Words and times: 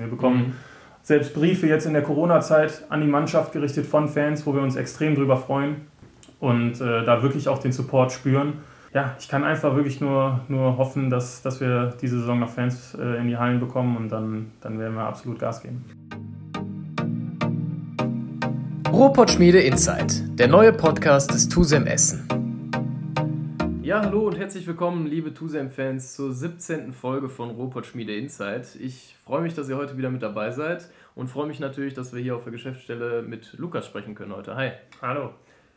Wir 0.00 0.08
bekommen 0.08 0.38
mhm. 0.38 0.52
selbst 1.02 1.34
Briefe 1.34 1.66
jetzt 1.66 1.86
in 1.86 1.92
der 1.92 2.02
Corona-Zeit 2.02 2.84
an 2.88 3.00
die 3.00 3.06
Mannschaft 3.06 3.52
gerichtet 3.52 3.86
von 3.86 4.08
Fans, 4.08 4.46
wo 4.46 4.54
wir 4.54 4.62
uns 4.62 4.76
extrem 4.76 5.14
drüber 5.14 5.36
freuen 5.36 5.82
und 6.40 6.80
äh, 6.80 7.04
da 7.04 7.22
wirklich 7.22 7.48
auch 7.48 7.58
den 7.58 7.72
Support 7.72 8.12
spüren. 8.12 8.54
Ja, 8.94 9.16
ich 9.18 9.28
kann 9.28 9.42
einfach 9.42 9.74
wirklich 9.74 10.00
nur, 10.00 10.40
nur 10.48 10.76
hoffen, 10.76 11.08
dass, 11.08 11.40
dass 11.40 11.60
wir 11.60 11.94
diese 12.02 12.20
Saison 12.20 12.40
noch 12.40 12.50
Fans 12.50 12.94
äh, 12.94 13.18
in 13.18 13.28
die 13.28 13.38
Hallen 13.38 13.58
bekommen 13.58 13.96
und 13.96 14.10
dann, 14.10 14.50
dann 14.60 14.78
werden 14.78 14.94
wir 14.94 15.04
absolut 15.04 15.38
Gas 15.38 15.62
geben. 15.62 15.84
Ruhrpott-Schmiede 18.92 19.60
Insight, 19.60 20.22
der 20.38 20.48
neue 20.48 20.72
Podcast 20.74 21.32
des 21.32 21.48
TUSEM 21.48 21.86
Essen. 21.86 22.51
Ja, 23.82 24.00
hallo 24.00 24.28
und 24.28 24.38
herzlich 24.38 24.64
willkommen, 24.68 25.08
liebe 25.08 25.34
TUSEM-Fans, 25.34 26.14
zur 26.14 26.32
17. 26.32 26.92
Folge 26.92 27.28
von 27.28 27.50
Robot 27.50 27.84
Schmiede 27.84 28.14
Insight. 28.14 28.76
Ich 28.76 29.16
freue 29.24 29.42
mich, 29.42 29.54
dass 29.54 29.68
ihr 29.68 29.76
heute 29.76 29.98
wieder 29.98 30.08
mit 30.08 30.22
dabei 30.22 30.52
seid 30.52 30.88
und 31.16 31.26
freue 31.26 31.48
mich 31.48 31.58
natürlich, 31.58 31.92
dass 31.92 32.14
wir 32.14 32.22
hier 32.22 32.36
auf 32.36 32.44
der 32.44 32.52
Geschäftsstelle 32.52 33.22
mit 33.22 33.54
Lukas 33.54 33.84
sprechen 33.84 34.14
können 34.14 34.36
heute. 34.36 34.54
Hi. 34.54 34.70
Hallo. 35.00 35.30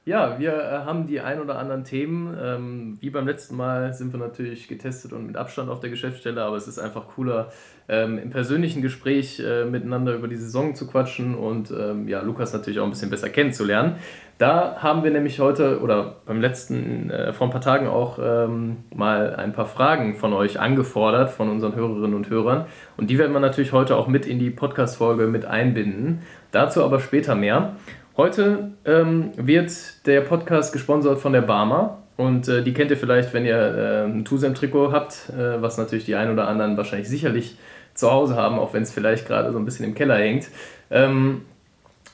Ja, 0.08 0.38
wir 0.38 0.54
äh, 0.54 0.86
haben 0.86 1.08
die 1.08 1.20
ein 1.20 1.42
oder 1.42 1.58
anderen 1.58 1.84
Themen. 1.84 2.38
Ähm, 2.40 2.98
wie 3.02 3.10
beim 3.10 3.26
letzten 3.26 3.58
Mal 3.58 3.92
sind 3.96 4.14
wir 4.14 4.20
natürlich 4.20 4.68
getestet 4.68 5.14
und 5.14 5.26
mit 5.26 5.36
Abstand 5.36 5.68
auf 5.72 5.80
der 5.80 5.90
Geschäftsstelle, 5.90 6.44
aber 6.44 6.58
es 6.58 6.68
ist 6.68 6.78
einfach 6.78 7.08
cooler, 7.16 7.52
ähm, 7.90 8.20
im 8.20 8.30
persönlichen 8.30 8.84
Gespräch 8.84 9.40
äh, 9.40 9.66
miteinander 9.66 10.14
über 10.14 10.28
die 10.28 10.36
Saison 10.36 10.76
zu 10.76 10.86
quatschen 10.86 11.34
und 11.34 11.72
ähm, 11.72 12.08
ja, 12.08 12.22
Lukas 12.22 12.54
natürlich 12.54 12.80
auch 12.80 12.84
ein 12.84 12.92
bisschen 12.92 13.10
besser 13.10 13.30
kennenzulernen. 13.30 13.96
Da 14.38 14.76
haben 14.78 15.04
wir 15.04 15.10
nämlich 15.10 15.40
heute 15.40 15.80
oder 15.82 16.18
beim 16.28 16.40
letzten, 16.40 17.10
äh, 17.10 17.34
vor 17.34 17.48
ein 17.48 17.52
paar 17.52 17.62
Tagen 17.62 17.88
auch 17.88 18.20
ähm, 18.22 18.78
mal 18.94 19.36
ein 19.36 19.54
paar 19.54 19.66
Fragen 19.66 20.14
von 20.14 20.34
euch 20.34 20.60
angefordert, 20.60 21.32
von 21.32 21.50
unseren 21.50 21.74
Hörerinnen 21.74 22.14
und 22.14 22.30
Hörern. 22.30 22.66
Und 22.96 23.10
die 23.10 23.18
werden 23.18 23.34
wir 23.34 23.40
natürlich 23.40 23.72
heute 23.72 23.96
auch 23.96 24.08
mit 24.08 24.28
in 24.28 24.38
die 24.38 24.52
Podcast-Folge 24.52 25.26
mit 25.26 25.46
einbinden. 25.46 26.22
Dazu 26.52 26.84
aber 26.84 27.00
später 27.00 27.34
mehr. 27.34 27.76
Heute 28.18 28.72
ähm, 28.86 29.34
wird 29.36 30.06
der 30.06 30.22
Podcast 30.22 30.72
gesponsert 30.72 31.20
von 31.20 31.34
der 31.34 31.42
Barmer. 31.42 32.02
Und 32.16 32.48
äh, 32.48 32.64
die 32.64 32.74
kennt 32.74 32.90
ihr 32.90 32.96
vielleicht, 32.96 33.34
wenn 33.34 33.44
ihr 33.46 33.58
äh, 33.58 34.06
ein 34.06 34.24
Tusem-Trikot 34.24 34.94
habt, 34.94 35.30
äh, 35.38 35.62
was 35.62 35.78
natürlich 35.78 36.06
die 36.06 36.16
ein 36.16 36.32
oder 36.32 36.48
anderen 36.48 36.78
wahrscheinlich 36.78 37.10
sicherlich 37.10 37.58
zu 37.94 38.10
Hause 38.10 38.36
haben, 38.36 38.58
auch 38.58 38.74
wenn 38.74 38.84
es 38.84 38.94
vielleicht 38.94 39.28
gerade 39.28 39.52
so 39.52 39.60
ein 39.60 39.66
bisschen 39.66 39.86
im 39.86 39.96
Keller 39.96 40.16
hängt. 40.16 40.48
Ähm, 40.90 41.42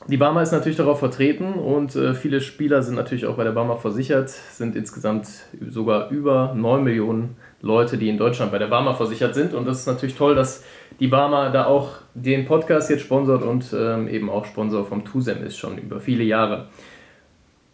die 0.08 0.18
Barmer 0.18 0.42
ist 0.42 0.52
natürlich 0.52 0.78
darauf 0.78 0.98
vertreten 0.98 1.54
und 1.54 1.96
äh, 1.96 2.16
viele 2.16 2.42
Spieler 2.42 2.82
sind 2.82 2.96
natürlich 2.96 3.28
auch 3.28 3.36
bei 3.36 3.44
der 3.44 3.52
Barmer 3.52 3.78
versichert, 3.78 4.30
sind 4.30 4.76
insgesamt 4.76 5.28
sogar 5.70 6.10
über 6.10 6.56
9 6.56 6.84
Millionen 6.84 7.36
Leute, 7.62 8.00
die 8.00 8.10
in 8.10 8.18
Deutschland 8.18 8.52
bei 8.52 8.58
der 8.58 8.66
Barmer 8.66 8.96
versichert 8.96 9.36
sind. 9.36 9.54
Und 9.54 9.68
das 9.68 9.82
ist 9.82 9.86
natürlich 9.86 10.16
toll, 10.16 10.34
dass 10.34 10.64
die 11.02 11.08
Barmer 11.08 11.50
da 11.50 11.66
auch 11.66 11.96
den 12.14 12.46
Podcast 12.46 12.92
jetzt 12.92 13.02
sponsort 13.02 13.42
und 13.42 13.74
ähm, 13.74 14.08
eben 14.08 14.30
auch 14.30 14.46
Sponsor 14.46 14.86
vom 14.86 15.04
TUSEM 15.04 15.44
ist, 15.44 15.58
schon 15.58 15.80
über 15.80 16.00
viele 16.00 16.24
Jahre. 16.24 16.68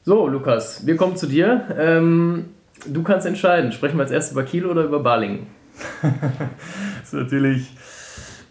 So, 0.03 0.27
Lukas, 0.27 0.87
wir 0.87 0.95
kommen 0.95 1.17
zu 1.17 1.27
dir. 1.27 1.67
Ähm, 1.77 2.45
du 2.85 3.03
kannst 3.03 3.27
entscheiden, 3.27 3.73
sprechen 3.73 3.97
wir 3.97 4.03
als 4.03 4.11
erstes 4.11 4.31
über 4.31 4.43
Kiel 4.43 4.65
oder 4.65 4.85
über 4.85 5.01
Balingen? 5.01 5.47
das 6.01 7.03
ist 7.03 7.13
natürlich 7.13 7.67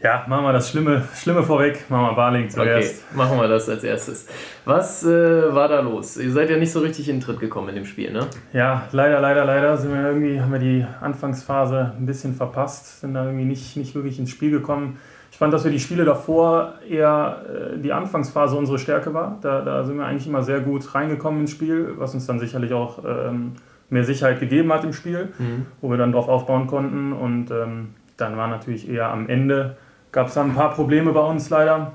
ja, 0.07 0.25
machen 0.29 0.45
wir 0.45 0.53
das 0.53 0.71
Schlimme, 0.71 1.03
Schlimme 1.17 1.43
vorweg. 1.43 1.91
Machen 1.91 2.05
wir 2.05 2.15
Barling 2.15 2.49
zuerst. 2.49 3.03
Okay, 3.09 3.17
machen 3.17 3.41
wir 3.41 3.49
das 3.49 3.69
als 3.69 3.83
erstes. 3.83 4.29
Was 4.65 5.05
äh, 5.05 5.53
war 5.53 5.67
da 5.67 5.81
los? 5.81 6.17
Ihr 6.17 6.31
seid 6.31 6.49
ja 6.49 6.57
nicht 6.57 6.71
so 6.71 6.79
richtig 6.79 7.09
in 7.09 7.17
den 7.17 7.21
Tritt 7.23 7.41
gekommen 7.41 7.71
in 7.71 7.75
dem 7.75 7.85
Spiel, 7.87 8.13
ne? 8.13 8.21
Ja, 8.53 8.87
leider, 8.93 9.21
leider, 9.21 9.45
leider 9.45 9.77
sind 9.77 9.93
wir 9.93 10.01
irgendwie, 10.01 10.41
haben 10.41 10.53
wir 10.53 10.61
die 10.61 10.87
Anfangsphase 11.01 11.93
ein 11.99 12.07
bisschen 12.07 12.35
verpasst, 12.35 13.01
sind 13.01 13.15
da 13.15 13.25
irgendwie 13.25 13.47
nicht, 13.47 13.77
nicht 13.77 13.97
wirklich 13.97 14.21
ins 14.21 14.31
Spiel 14.31 14.53
gekommen. 14.53 14.99
Ich 15.33 15.39
fand, 15.39 15.53
dass 15.53 15.65
wir 15.65 15.73
die 15.73 15.81
Spiele 15.81 16.05
davor 16.05 16.75
eher 16.89 17.43
äh, 17.75 17.79
die 17.79 17.93
Anfangsphase 17.93 18.55
unsere 18.57 18.79
Stärke 18.79 19.13
war. 19.13 19.39
Da, 19.43 19.63
da 19.63 19.83
sind 19.83 19.99
wir 19.99 20.07
eigentlich 20.07 20.29
immer 20.29 20.45
sehr 20.45 20.61
gut 20.61 20.95
reingekommen 20.95 21.41
ins 21.41 21.51
Spiel, 21.51 21.95
was 21.97 22.15
uns 22.15 22.27
dann 22.27 22.39
sicherlich 22.39 22.73
auch 22.73 23.03
ähm, 23.05 23.55
mehr 23.91 24.05
Sicherheit 24.05 24.39
gegeben 24.39 24.73
hat 24.73 24.85
im 24.85 24.93
Spiel, 24.93 25.31
mhm. 25.37 25.67
wo 25.81 25.91
wir 25.91 25.99
dann 25.99 26.13
drauf 26.13 26.29
aufbauen 26.29 26.69
konnten. 26.69 27.13
Und 27.13 27.51
ähm, 27.51 27.89
dann 28.17 28.37
war 28.37 28.47
natürlich 28.47 28.89
eher 28.89 29.11
am 29.11 29.29
Ende 29.29 29.77
gab 30.17 30.29
es 30.29 30.35
dann 30.35 30.49
ein 30.49 30.55
paar 30.55 30.73
Probleme 30.73 31.13
bei 31.13 31.21
uns 31.21 31.51
leider. 31.51 31.93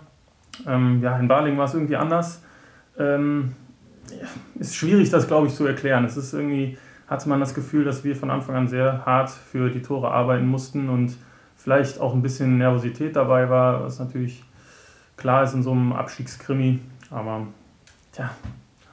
Ähm, 0.68 1.02
ja, 1.02 1.18
in 1.18 1.28
Baling 1.28 1.58
war 1.58 1.66
es 1.66 1.74
irgendwie 1.74 1.96
anders. 1.96 2.44
Ähm, 3.00 3.54
ist 4.60 4.76
schwierig, 4.76 5.10
das 5.10 5.28
glaube 5.28 5.48
ich 5.48 5.56
zu 5.56 5.66
erklären. 5.66 6.06
Es 6.06 6.18
ist 6.18 6.32
irgendwie, 6.32 6.78
hatte 7.08 7.28
man 7.28 7.40
das 7.40 7.56
Gefühl, 7.56 7.84
dass 7.84 8.04
wir 8.04 8.16
von 8.16 8.30
Anfang 8.30 8.56
an 8.56 8.68
sehr 8.68 9.08
hart 9.08 9.32
für 9.32 9.72
die 9.72 9.82
Tore 9.82 10.12
arbeiten 10.12 10.46
mussten 10.46 10.88
und 10.88 11.18
vielleicht 11.56 12.00
auch 12.00 12.14
ein 12.14 12.22
bisschen 12.22 12.60
Nervosität 12.60 13.16
dabei 13.16 13.50
war, 13.50 13.86
was 13.86 13.98
natürlich 13.98 14.44
klar 15.18 15.42
ist 15.42 15.56
in 15.56 15.64
so 15.64 15.72
einem 15.72 15.92
Abstiegskrimi. 15.92 16.80
Aber 17.10 17.48
tja, 18.12 18.30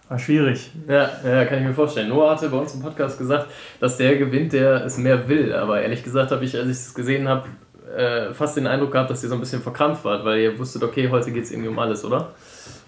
war 0.09 0.19
schwierig. 0.19 0.73
Ja, 0.89 1.11
ja, 1.23 1.45
kann 1.45 1.59
ich 1.59 1.65
mir 1.67 1.75
vorstellen. 1.75 2.09
Noah 2.09 2.31
hatte 2.31 2.49
bei 2.49 2.57
uns 2.57 2.73
im 2.73 2.81
Podcast 2.81 3.19
gesagt, 3.19 3.49
dass 3.79 3.99
der 3.99 4.17
gewinnt, 4.17 4.55
der 4.55 4.87
es 4.87 4.97
mehr 4.97 5.29
will. 5.29 5.53
Aber 5.53 5.83
ehrlich 5.83 6.03
gesagt 6.03 6.31
habe 6.31 6.47
ich, 6.47 6.57
als 6.57 6.65
ich 6.65 6.73
es 6.73 6.95
gesehen 6.95 7.29
habe, 7.29 7.45
äh, 7.97 8.33
fast 8.35 8.57
den 8.57 8.67
Eindruck 8.67 8.93
gehabt, 8.93 9.11
dass 9.11 9.23
ihr 9.23 9.29
so 9.29 9.35
ein 9.35 9.41
bisschen 9.41 9.63
verkrampft 9.63 10.05
wart, 10.05 10.25
weil 10.25 10.41
ihr 10.41 10.59
wusstet, 10.59 10.83
okay, 10.83 11.09
heute 11.11 11.33
geht 11.33 11.45
es 11.45 11.51
irgendwie 11.51 11.69
um 11.69 11.79
alles, 11.79 12.05
oder? 12.05 12.31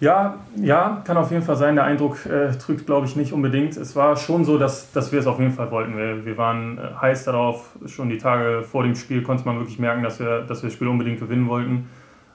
Ja, 0.01 0.39
ja, 0.57 1.03
kann 1.05 1.17
auf 1.17 1.31
jeden 1.31 1.43
Fall 1.43 1.57
sein. 1.57 1.75
Der 1.75 1.85
Eindruck 1.85 2.25
äh, 2.25 2.53
trügt, 2.53 2.87
glaube 2.87 3.07
ich, 3.07 3.17
nicht 3.17 3.33
unbedingt. 3.33 3.77
Es 3.77 3.95
war 3.95 4.17
schon 4.17 4.45
so, 4.45 4.57
dass, 4.57 4.91
dass 4.93 5.13
wir 5.13 5.21
es 5.21 5.27
auf 5.27 5.39
jeden 5.39 5.53
Fall 5.53 5.71
wollten. 5.71 5.97
Wir, 5.97 6.25
wir 6.25 6.39
waren 6.39 6.79
äh, 6.79 6.83
heiß 7.01 7.25
darauf. 7.25 7.77
Schon 7.87 8.09
die 8.09 8.19
Tage 8.19 8.63
vor 8.63 8.83
dem 8.83 8.95
Spiel 8.95 9.23
konnte 9.23 9.45
man 9.45 9.59
wirklich 9.59 9.79
merken, 9.79 10.03
dass 10.03 10.19
wir, 10.19 10.41
dass 10.43 10.63
wir 10.63 10.69
das 10.69 10.75
Spiel 10.75 10.89
unbedingt 10.89 11.21
gewinnen 11.21 11.49
wollten. 11.49 11.89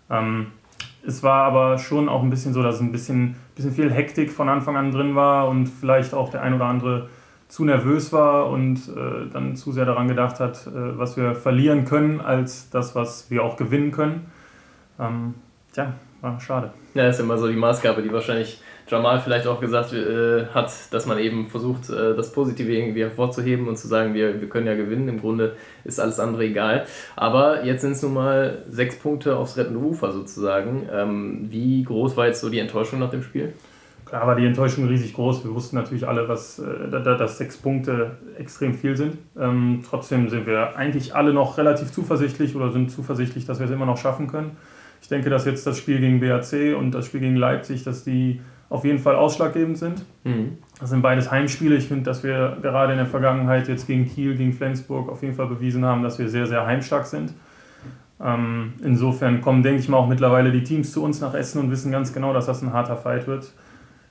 Ähm, 0.10 0.48
es 1.08 1.24
war 1.24 1.44
aber 1.44 1.78
schon 1.78 2.10
auch 2.10 2.22
ein 2.22 2.30
bisschen 2.30 2.54
so, 2.54 2.62
dass 2.62 2.80
ein 2.80 2.92
bisschen, 2.92 3.36
bisschen 3.56 3.72
viel 3.72 3.92
Hektik 3.92 4.32
von 4.32 4.50
Anfang 4.50 4.76
an 4.76 4.92
drin 4.92 5.16
war 5.16 5.48
und 5.48 5.68
vielleicht 5.68 6.14
auch 6.14 6.30
der 6.30 6.42
ein 6.42 6.54
oder 6.54 6.66
andere 6.66 7.10
zu 7.48 7.64
nervös 7.64 8.12
war 8.12 8.50
und 8.50 8.78
äh, 8.90 9.30
dann 9.32 9.56
zu 9.56 9.72
sehr 9.72 9.86
daran 9.86 10.08
gedacht 10.08 10.40
hat, 10.40 10.68
äh, 10.68 10.98
was 10.98 11.16
wir 11.18 11.36
verlieren 11.36 11.86
können, 11.86 12.22
als 12.22 12.70
das, 12.70 12.96
was 12.96 13.30
wir 13.30 13.44
auch 13.44 13.56
gewinnen 13.56 13.92
können. 13.92 14.32
Ähm, 15.00 15.36
tja, 15.74 15.94
war 16.22 16.40
schade. 16.40 16.72
Ja, 16.94 17.08
ist 17.08 17.20
immer 17.20 17.38
so 17.38 17.48
die 17.48 17.56
Maßgabe, 17.56 18.02
die 18.02 18.12
wahrscheinlich 18.12 18.62
Jamal 18.88 19.20
vielleicht 19.20 19.48
auch 19.48 19.60
gesagt 19.60 19.94
äh, 19.94 20.46
hat, 20.54 20.72
dass 20.92 21.06
man 21.06 21.18
eben 21.18 21.48
versucht, 21.48 21.90
äh, 21.90 22.16
das 22.16 22.32
Positive 22.32 22.72
irgendwie 22.72 23.02
hervorzuheben 23.02 23.68
und 23.68 23.78
zu 23.78 23.88
sagen, 23.88 24.14
wir, 24.14 24.40
wir 24.42 24.48
können 24.48 24.68
ja 24.68 24.76
gewinnen. 24.76 25.08
Im 25.08 25.20
Grunde 25.20 25.56
ist 25.84 26.00
alles 26.00 26.20
andere 26.20 26.46
egal. 26.46 26.86
Aber 27.16 27.64
jetzt 27.64 27.82
sind 27.82 27.94
es 27.94 28.04
nun 28.04 28.14
mal 28.14 28.64
sechs 28.70 28.98
Punkte 28.98 29.38
aufs 29.38 29.58
rettende 29.58 29.80
Ufer 29.80 30.12
sozusagen. 30.12 30.88
Ähm, 30.92 31.48
wie 31.50 31.84
groß 31.84 32.16
war 32.16 32.28
jetzt 32.28 32.42
so 32.42 32.50
die 32.50 32.60
Enttäuschung 32.60 33.00
nach 33.00 33.10
dem 33.10 33.24
Spiel? 33.24 33.54
Klar 34.06 34.28
war 34.28 34.36
die 34.36 34.46
Enttäuschung 34.46 34.88
riesig 34.88 35.14
groß. 35.14 35.44
Wir 35.44 35.54
wussten 35.54 35.76
natürlich 35.76 36.08
alle, 36.08 36.30
was, 36.30 36.60
äh, 36.60 36.90
dass 36.90 37.38
sechs 37.38 37.58
Punkte 37.58 38.18
extrem 38.38 38.76
viel 38.76 38.96
sind. 38.96 39.18
Ähm, 39.38 39.82
trotzdem 39.88 40.30
sind 40.30 40.46
wir 40.46 40.78
eigentlich 40.78 41.16
alle 41.16 41.34
noch 41.34 41.58
relativ 41.58 41.92
zuversichtlich 41.92 42.56
oder 42.56 42.72
sind 42.72 42.92
zuversichtlich, 42.92 43.46
dass 43.46 43.60
wir 43.60 43.66
es 43.66 43.72
immer 43.72 43.86
noch 43.86 43.98
schaffen 43.98 44.28
können. 44.28 44.58
Ich 45.02 45.08
denke, 45.08 45.30
dass 45.30 45.46
jetzt 45.46 45.66
das 45.68 45.78
Spiel 45.78 46.00
gegen 46.00 46.20
BAC 46.20 46.76
und 46.78 46.92
das 46.92 47.06
Spiel 47.08 47.20
gegen 47.20 47.36
Leipzig, 47.36 47.84
dass 47.84 48.04
die 48.04 48.42
auf 48.70 48.86
jeden 48.86 49.00
Fall 49.00 49.16
ausschlaggebend 49.16 49.78
sind. 49.78 50.06
Mhm. 50.24 50.58
Das 50.80 50.90
sind 50.90 51.02
beides 51.02 51.32
Heimspiele. 51.32 51.76
Ich 51.76 51.88
finde, 51.88 52.04
dass 52.04 52.24
wir 52.24 52.58
gerade 52.62 52.94
in 52.94 52.98
der 52.98 53.08
Vergangenheit 53.08 53.68
jetzt 53.68 53.88
gegen 53.88 54.06
Kiel, 54.08 54.36
gegen 54.36 54.54
Flensburg 54.54 55.10
auf 55.10 55.22
jeden 55.22 55.36
Fall 55.36 55.48
bewiesen 55.48 55.86
haben, 55.86 56.04
dass 56.04 56.20
wir 56.20 56.30
sehr, 56.30 56.48
sehr 56.48 56.66
heimstark 56.66 57.06
sind. 57.06 57.34
Ähm, 58.24 58.74
insofern 58.84 59.42
kommen, 59.42 59.62
denke 59.62 59.80
ich 59.80 59.90
mal, 59.90 59.98
auch 59.98 60.08
mittlerweile 60.08 60.52
die 60.52 60.64
Teams 60.64 60.92
zu 60.92 61.04
uns 61.04 61.22
nach 61.22 61.34
Essen 61.34 61.60
und 61.60 61.72
wissen 61.72 61.92
ganz 61.92 62.14
genau, 62.14 62.34
dass 62.34 62.46
das 62.46 62.62
ein 62.62 62.74
harter 62.74 62.98
Fight 62.98 63.28
wird. 63.28 63.52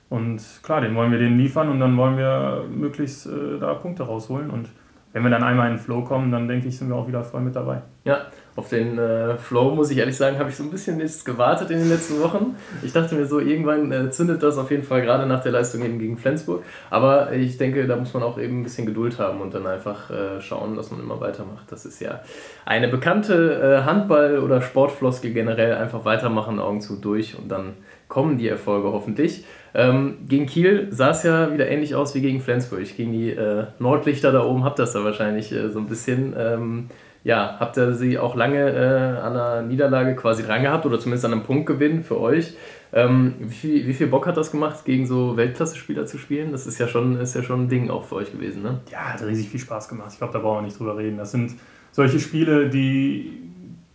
Und 0.09 0.41
klar, 0.63 0.81
den 0.81 0.95
wollen 0.95 1.11
wir 1.11 1.19
denen 1.19 1.37
liefern 1.37 1.69
und 1.69 1.79
dann 1.79 1.97
wollen 1.97 2.17
wir 2.17 2.65
möglichst 2.69 3.25
äh, 3.25 3.59
da 3.59 3.73
Punkte 3.73 4.03
rausholen. 4.03 4.49
Und 4.49 4.69
wenn 5.13 5.23
wir 5.23 5.29
dann 5.29 5.43
einmal 5.43 5.67
in 5.67 5.73
den 5.73 5.79
Flow 5.79 6.03
kommen, 6.03 6.31
dann 6.31 6.47
denke 6.47 6.67
ich, 6.67 6.77
sind 6.77 6.89
wir 6.89 6.95
auch 6.95 7.07
wieder 7.07 7.23
voll 7.23 7.41
mit 7.41 7.55
dabei. 7.55 7.81
Ja, 8.03 8.27
auf 8.55 8.69
den 8.69 8.97
äh, 8.97 9.35
Flow, 9.37 9.75
muss 9.75 9.91
ich 9.91 9.97
ehrlich 9.97 10.15
sagen, 10.15 10.39
habe 10.39 10.49
ich 10.49 10.55
so 10.55 10.63
ein 10.63 10.71
bisschen 10.71 10.97
jetzt 10.99 11.25
gewartet 11.25 11.71
in 11.71 11.79
den 11.79 11.89
letzten 11.89 12.21
Wochen. 12.21 12.55
Ich 12.83 12.93
dachte 12.93 13.15
mir 13.15 13.25
so, 13.25 13.39
irgendwann 13.39 13.91
äh, 13.91 14.09
zündet 14.11 14.41
das 14.43 14.57
auf 14.57 14.71
jeden 14.71 14.83
Fall 14.83 15.01
gerade 15.01 15.25
nach 15.25 15.43
der 15.43 15.51
Leistung 15.51 15.83
eben 15.83 15.99
gegen 15.99 16.17
Flensburg. 16.17 16.63
Aber 16.89 17.33
ich 17.33 17.57
denke, 17.57 17.85
da 17.85 17.97
muss 17.97 18.13
man 18.13 18.23
auch 18.23 18.39
eben 18.39 18.61
ein 18.61 18.63
bisschen 18.63 18.85
Geduld 18.85 19.19
haben 19.19 19.41
und 19.41 19.53
dann 19.53 19.67
einfach 19.67 20.09
äh, 20.09 20.39
schauen, 20.39 20.77
dass 20.77 20.89
man 20.89 21.01
immer 21.01 21.19
weitermacht. 21.19 21.69
Das 21.69 21.85
ist 21.85 21.99
ja 21.99 22.21
eine 22.65 22.87
bekannte 22.87 23.81
äh, 23.81 23.85
Handball- 23.85 24.39
oder 24.39 24.61
Sportfloskel 24.61 25.33
generell. 25.33 25.73
Einfach 25.75 26.05
weitermachen, 26.05 26.59
Augen 26.59 26.79
zu 26.79 26.95
durch 26.95 27.37
und 27.37 27.49
dann 27.49 27.73
kommen 28.07 28.37
die 28.37 28.47
Erfolge 28.47 28.93
hoffentlich. 28.93 29.43
Ähm, 29.73 30.19
gegen 30.29 30.45
Kiel 30.45 30.87
sah 30.91 31.09
es 31.09 31.23
ja 31.23 31.51
wieder 31.51 31.67
ähnlich 31.67 31.95
aus 31.95 32.15
wie 32.15 32.21
gegen 32.21 32.39
Flensburg. 32.39 32.85
Gegen 32.95 33.11
die 33.11 33.31
äh, 33.31 33.65
Nordlichter 33.79 34.31
da 34.31 34.45
oben 34.45 34.63
habt 34.63 34.79
ihr 34.79 34.83
das 34.83 34.93
da 34.93 35.03
wahrscheinlich 35.03 35.51
äh, 35.51 35.69
so 35.69 35.79
ein 35.79 35.87
bisschen. 35.87 36.33
Ähm, 36.37 36.89
ja, 37.25 37.57
habt 37.59 37.75
ihr 37.75 37.95
sie 37.95 38.19
auch 38.19 38.35
lange 38.35 38.69
äh, 38.69 39.19
an 39.19 39.33
der 39.33 39.61
Niederlage 39.63 40.15
quasi 40.15 40.43
dran 40.43 40.61
gehabt 40.61 40.85
oder 40.85 40.99
zumindest 40.99 41.25
an 41.25 41.33
einem 41.33 41.41
Punktgewinn 41.41 42.03
für 42.03 42.21
euch? 42.21 42.55
Ähm, 42.93 43.33
wie, 43.39 43.55
viel, 43.55 43.87
wie 43.87 43.93
viel 43.93 44.05
Bock 44.05 44.27
hat 44.27 44.37
das 44.37 44.51
gemacht, 44.51 44.85
gegen 44.85 45.07
so 45.07 45.35
Weltklasse-Spieler 45.35 46.05
zu 46.05 46.19
spielen? 46.19 46.51
Das 46.51 46.67
ist 46.67 46.77
ja, 46.77 46.87
schon, 46.87 47.19
ist 47.19 47.33
ja 47.33 47.41
schon 47.41 47.63
ein 47.63 47.67
Ding 47.67 47.89
auch 47.89 48.03
für 48.03 48.17
euch 48.17 48.31
gewesen, 48.31 48.61
ne? 48.61 48.81
Ja, 48.91 49.13
hat 49.13 49.23
riesig 49.23 49.49
viel 49.49 49.59
Spaß 49.59 49.89
gemacht. 49.89 50.09
Ich 50.11 50.19
glaube, 50.19 50.33
da 50.33 50.39
brauchen 50.39 50.59
wir 50.59 50.61
nicht 50.61 50.79
drüber 50.79 50.97
reden. 50.97 51.17
Das 51.17 51.31
sind 51.31 51.55
solche 51.91 52.19
Spiele, 52.19 52.69
die 52.69 53.41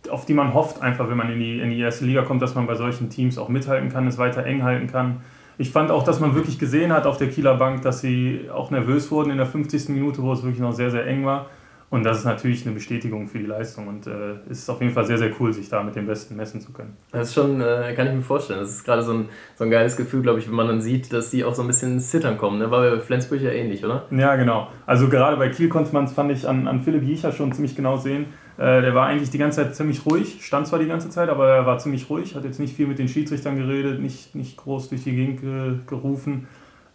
auf 0.09 0.25
die 0.25 0.33
man 0.33 0.53
hofft, 0.53 0.81
einfach 0.81 1.09
wenn 1.09 1.15
man 1.15 1.31
in 1.31 1.39
die, 1.39 1.59
in 1.59 1.69
die 1.69 1.79
erste 1.79 2.03
Liga 2.03 2.23
kommt, 2.23 2.41
dass 2.41 2.53
man 2.55 2.67
bei 2.67 2.75
solchen 2.75 3.09
Teams 3.09 3.37
auch 3.37 3.47
mithalten 3.47 3.87
kann, 3.89 4.07
es 4.07 4.17
weiter 4.17 4.45
eng 4.45 4.63
halten 4.63 4.87
kann. 4.87 5.21
Ich 5.57 5.71
fand 5.71 5.89
auch, 5.89 6.03
dass 6.03 6.19
man 6.19 6.35
wirklich 6.35 6.59
gesehen 6.59 6.91
hat 6.91 7.05
auf 7.05 7.17
der 7.17 7.29
Kieler 7.29 7.55
Bank, 7.55 7.81
dass 7.83 8.01
sie 8.01 8.49
auch 8.53 8.71
nervös 8.71 9.09
wurden 9.09 9.31
in 9.31 9.37
der 9.37 9.45
50. 9.45 9.87
Minute, 9.89 10.21
wo 10.21 10.33
es 10.33 10.43
wirklich 10.43 10.59
noch 10.59 10.73
sehr, 10.73 10.91
sehr 10.91 11.07
eng 11.07 11.23
war. 11.23 11.49
Und 11.91 12.05
das 12.05 12.19
ist 12.19 12.25
natürlich 12.25 12.65
eine 12.65 12.73
Bestätigung 12.73 13.27
für 13.27 13.37
die 13.37 13.45
Leistung 13.45 13.89
und 13.89 14.07
äh, 14.07 14.35
ist 14.49 14.69
auf 14.69 14.79
jeden 14.79 14.93
Fall 14.93 15.05
sehr, 15.05 15.17
sehr 15.17 15.29
cool, 15.41 15.51
sich 15.51 15.67
da 15.67 15.83
mit 15.83 15.93
dem 15.97 16.07
Besten 16.07 16.37
messen 16.37 16.61
zu 16.61 16.71
können. 16.71 16.95
Das 17.11 17.27
ist 17.27 17.33
schon, 17.33 17.59
äh, 17.59 17.93
kann 17.97 18.07
ich 18.07 18.13
mir 18.13 18.21
vorstellen. 18.21 18.61
Das 18.61 18.69
ist 18.69 18.85
gerade 18.85 19.03
so 19.03 19.11
ein, 19.11 19.25
so 19.55 19.65
ein 19.65 19.69
geiles 19.69 19.97
Gefühl, 19.97 20.21
glaube 20.21 20.39
ich, 20.39 20.47
wenn 20.47 20.55
man 20.55 20.67
dann 20.67 20.81
sieht, 20.81 21.11
dass 21.11 21.31
die 21.31 21.43
auch 21.43 21.53
so 21.53 21.63
ein 21.63 21.67
bisschen 21.67 21.91
ins 21.91 22.09
Zittern 22.09 22.37
kommen. 22.37 22.59
Ne? 22.59 22.71
War 22.71 22.89
bei 22.89 23.01
Flensburg 23.01 23.41
ja 23.41 23.51
ähnlich, 23.51 23.83
oder? 23.83 24.05
Ja, 24.09 24.37
genau. 24.37 24.69
Also 24.85 25.09
gerade 25.09 25.35
bei 25.35 25.49
Kiel 25.49 25.67
konnte 25.67 25.93
man 25.93 26.05
es, 26.05 26.13
fand 26.13 26.31
ich, 26.31 26.47
an, 26.47 26.65
an 26.65 26.79
Philipp 26.79 27.03
Jicher 27.03 27.33
schon 27.33 27.51
ziemlich 27.51 27.75
genau 27.75 27.97
sehen. 27.97 28.27
Äh, 28.57 28.81
der 28.81 28.95
war 28.95 29.07
eigentlich 29.07 29.29
die 29.29 29.37
ganze 29.37 29.61
Zeit 29.61 29.75
ziemlich 29.75 30.05
ruhig, 30.05 30.45
stand 30.45 30.67
zwar 30.67 30.79
die 30.79 30.87
ganze 30.87 31.09
Zeit, 31.09 31.27
aber 31.27 31.49
er 31.49 31.65
war 31.65 31.77
ziemlich 31.77 32.09
ruhig, 32.09 32.35
hat 32.35 32.45
jetzt 32.45 32.61
nicht 32.61 32.73
viel 32.73 32.87
mit 32.87 32.99
den 32.99 33.09
Schiedsrichtern 33.09 33.57
geredet, 33.57 33.99
nicht, 33.99 34.33
nicht 34.33 34.55
groß 34.55 34.87
durch 34.87 35.03
die 35.03 35.13
Gegend 35.13 35.41
ge 35.41 35.73
gerufen. 35.87 36.47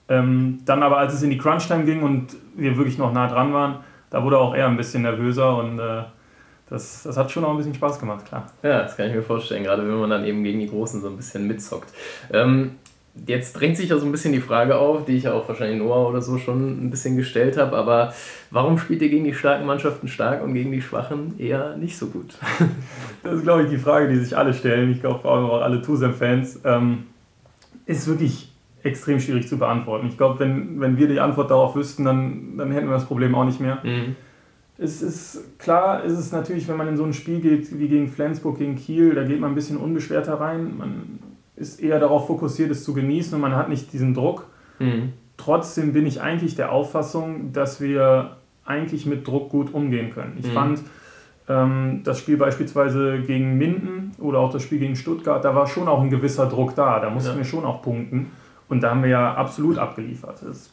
Ähm, 0.09 0.61
dann 0.65 0.83
aber, 0.83 0.97
als 0.97 1.13
es 1.13 1.23
in 1.23 1.29
die 1.29 1.37
Crunch-Time 1.37 1.85
ging 1.85 2.03
und 2.03 2.35
wir 2.57 2.79
wirklich 2.79 2.97
noch 2.97 3.13
nah 3.13 3.29
dran 3.29 3.53
waren, 3.53 3.81
da 4.17 4.25
wurde 4.25 4.39
auch 4.39 4.55
er 4.55 4.67
ein 4.67 4.79
bisschen 4.79 5.03
nervöser 5.03 5.59
und 5.59 5.79
äh, 5.79 6.03
das, 6.71 7.03
das 7.03 7.19
hat 7.19 7.31
schon 7.31 7.45
auch 7.45 7.51
ein 7.51 7.59
bisschen 7.59 7.75
Spaß 7.75 8.01
gemacht, 8.01 8.25
klar. 8.25 8.51
Ja, 8.63 8.83
das 8.83 8.97
kann 8.97 9.09
ich 9.09 9.15
mir 9.15 9.23
vorstellen, 9.23 9.63
gerade 9.63 9.87
wenn 9.87 10.01
man 10.01 10.09
dann 10.09 10.25
eben 10.25 10.43
gegen 10.43 10.59
die 10.59 10.71
Großen 10.71 11.03
so 11.03 11.09
ein 11.09 11.19
bisschen 11.19 11.47
mitzockt. 11.47 11.93
Ähm, 12.33 12.77
jetzt 13.27 13.53
drängt 13.53 13.77
sich 13.77 13.91
ja 13.91 13.99
so 13.99 14.07
ein 14.07 14.13
bisschen 14.13 14.33
die 14.33 14.41
Frage 14.41 14.79
auf, 14.79 15.05
die 15.05 15.19
ich 15.19 15.25
ja 15.25 15.35
auch 15.35 15.47
wahrscheinlich 15.47 15.79
Noah 15.79 16.09
oder 16.09 16.23
so 16.23 16.39
schon 16.39 16.87
ein 16.87 16.89
bisschen 16.89 17.15
gestellt 17.19 17.59
habe, 17.59 17.77
aber 17.77 18.15
warum 18.51 18.79
spielt 18.79 19.03
ihr 19.03 19.11
gegen 19.11 19.25
die 19.25 19.35
starken 19.35 19.67
Mannschaften 19.67 20.09
stark 20.09 20.43
und 20.43 20.55
gegen 20.55 20.73
die 20.73 20.81
schwachen 20.81 21.39
eher 21.39 21.77
nicht 21.77 21.99
so 21.99 22.07
gut? 22.07 22.39
das 23.23 23.35
ist, 23.35 23.43
glaube 23.43 23.65
ich, 23.65 23.69
die 23.69 23.77
Frage, 23.77 24.09
die 24.09 24.17
sich 24.17 24.35
alle 24.35 24.55
stellen. 24.55 24.93
Ich 24.93 25.01
glaube, 25.01 25.21
vor 25.21 25.35
allem 25.35 25.45
auch 25.45 25.61
alle 25.61 25.83
Tusem-Fans. 25.83 26.61
Ähm, 26.65 27.05
ist 27.85 28.09
wirklich 28.09 28.51
extrem 28.87 29.21
schwierig 29.21 29.49
zu 29.49 29.59
beantworten. 29.59 30.07
Ich 30.09 30.17
glaube, 30.17 30.41
wenn, 30.41 30.81
wenn 30.81 30.97
wir 30.97 31.09
die 31.09 31.21
Antwort 31.21 31.51
darauf 31.51 31.75
wüssten, 31.75 32.05
dann, 32.05 32.57
dann 32.57 32.71
hätten 32.71 32.87
wir 32.87 32.95
das 32.95 33.07
Problem 33.07 33.35
auch 33.35 33.45
nicht 33.45 33.61
mehr. 33.61 33.79
Mhm. 33.83 34.17
Es 34.79 35.03
ist 35.03 35.59
klar, 35.59 36.05
ist 36.05 36.19
es 36.19 36.33
natürlich, 36.33 36.69
wenn 36.69 36.77
man 36.77 36.89
in 36.89 36.97
so 36.97 37.05
ein 37.05 37.15
Spiel 37.15 37.41
geht 37.41 37.79
wie 37.79 37.89
gegen 37.89 38.09
Flensburg, 38.09 38.59
gegen 38.59 38.77
Kiel, 38.77 39.15
da 39.15 39.25
geht 39.25 39.41
man 39.41 39.53
ein 39.53 39.55
bisschen 39.55 39.79
unbeschwerter 39.79 40.35
rein. 40.35 40.77
Man 40.77 41.19
ist 41.57 41.81
eher 41.81 41.99
darauf 41.99 42.27
fokussiert, 42.27 42.71
es 42.71 42.85
zu 42.85 42.93
genießen 42.93 43.35
und 43.35 43.41
man 43.41 43.57
hat 43.57 43.69
nicht 43.69 43.93
diesen 43.93 44.13
Druck. 44.13 44.47
Mhm. 44.79 45.15
Trotzdem 45.39 45.93
bin 45.93 46.07
ich 46.07 46.21
eigentlich 46.21 46.55
der 46.55 46.73
Auffassung, 46.73 47.53
dass 47.53 47.81
wir 47.81 48.37
eigentlich 48.65 49.07
mit 49.07 49.27
Druck 49.27 49.51
gut 49.51 49.73
umgehen 49.73 50.11
können. 50.11 50.37
Ich 50.39 50.47
mhm. 50.49 50.53
fand 50.53 50.81
ähm, 51.49 52.01
das 52.05 52.19
Spiel 52.19 52.37
beispielsweise 52.37 53.21
gegen 53.21 53.57
Minden 53.57 54.13
oder 54.19 54.41
auch 54.41 54.53
das 54.53 54.63
Spiel 54.63 54.79
gegen 54.79 54.97
Stuttgart, 54.97 55.45
da 55.45 55.55
war 55.55 55.67
schon 55.67 55.89
auch 55.89 56.03
ein 56.03 56.11
gewisser 56.11 56.47
Druck 56.47 56.75
da. 56.75 57.01
Da 57.01 57.11
mussten 57.11 57.33
ja. 57.33 57.37
wir 57.39 57.45
schon 57.45 57.65
auch 57.65 57.83
punkten. 57.83 58.31
Und 58.69 58.83
da 58.83 58.91
haben 58.91 59.03
wir 59.03 59.11
ja 59.11 59.35
absolut 59.35 59.79
abgeliefert. 59.79 60.43
Es 60.43 60.71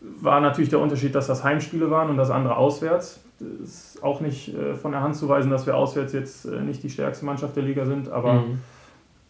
war 0.00 0.40
natürlich 0.40 0.70
der 0.70 0.80
Unterschied, 0.80 1.14
dass 1.14 1.26
das 1.26 1.42
Heimspiele 1.44 1.90
waren 1.90 2.10
und 2.10 2.16
das 2.16 2.30
andere 2.30 2.56
auswärts. 2.56 3.20
Es 3.62 3.94
ist 3.94 4.02
auch 4.02 4.20
nicht 4.20 4.54
äh, 4.54 4.74
von 4.74 4.92
der 4.92 5.00
Hand 5.00 5.16
zu 5.16 5.28
weisen, 5.28 5.50
dass 5.50 5.66
wir 5.66 5.76
auswärts 5.76 6.12
jetzt 6.12 6.44
äh, 6.44 6.60
nicht 6.60 6.82
die 6.82 6.90
stärkste 6.90 7.24
Mannschaft 7.24 7.56
der 7.56 7.62
Liga 7.62 7.84
sind, 7.84 8.10
aber 8.10 8.34
mhm. 8.34 8.58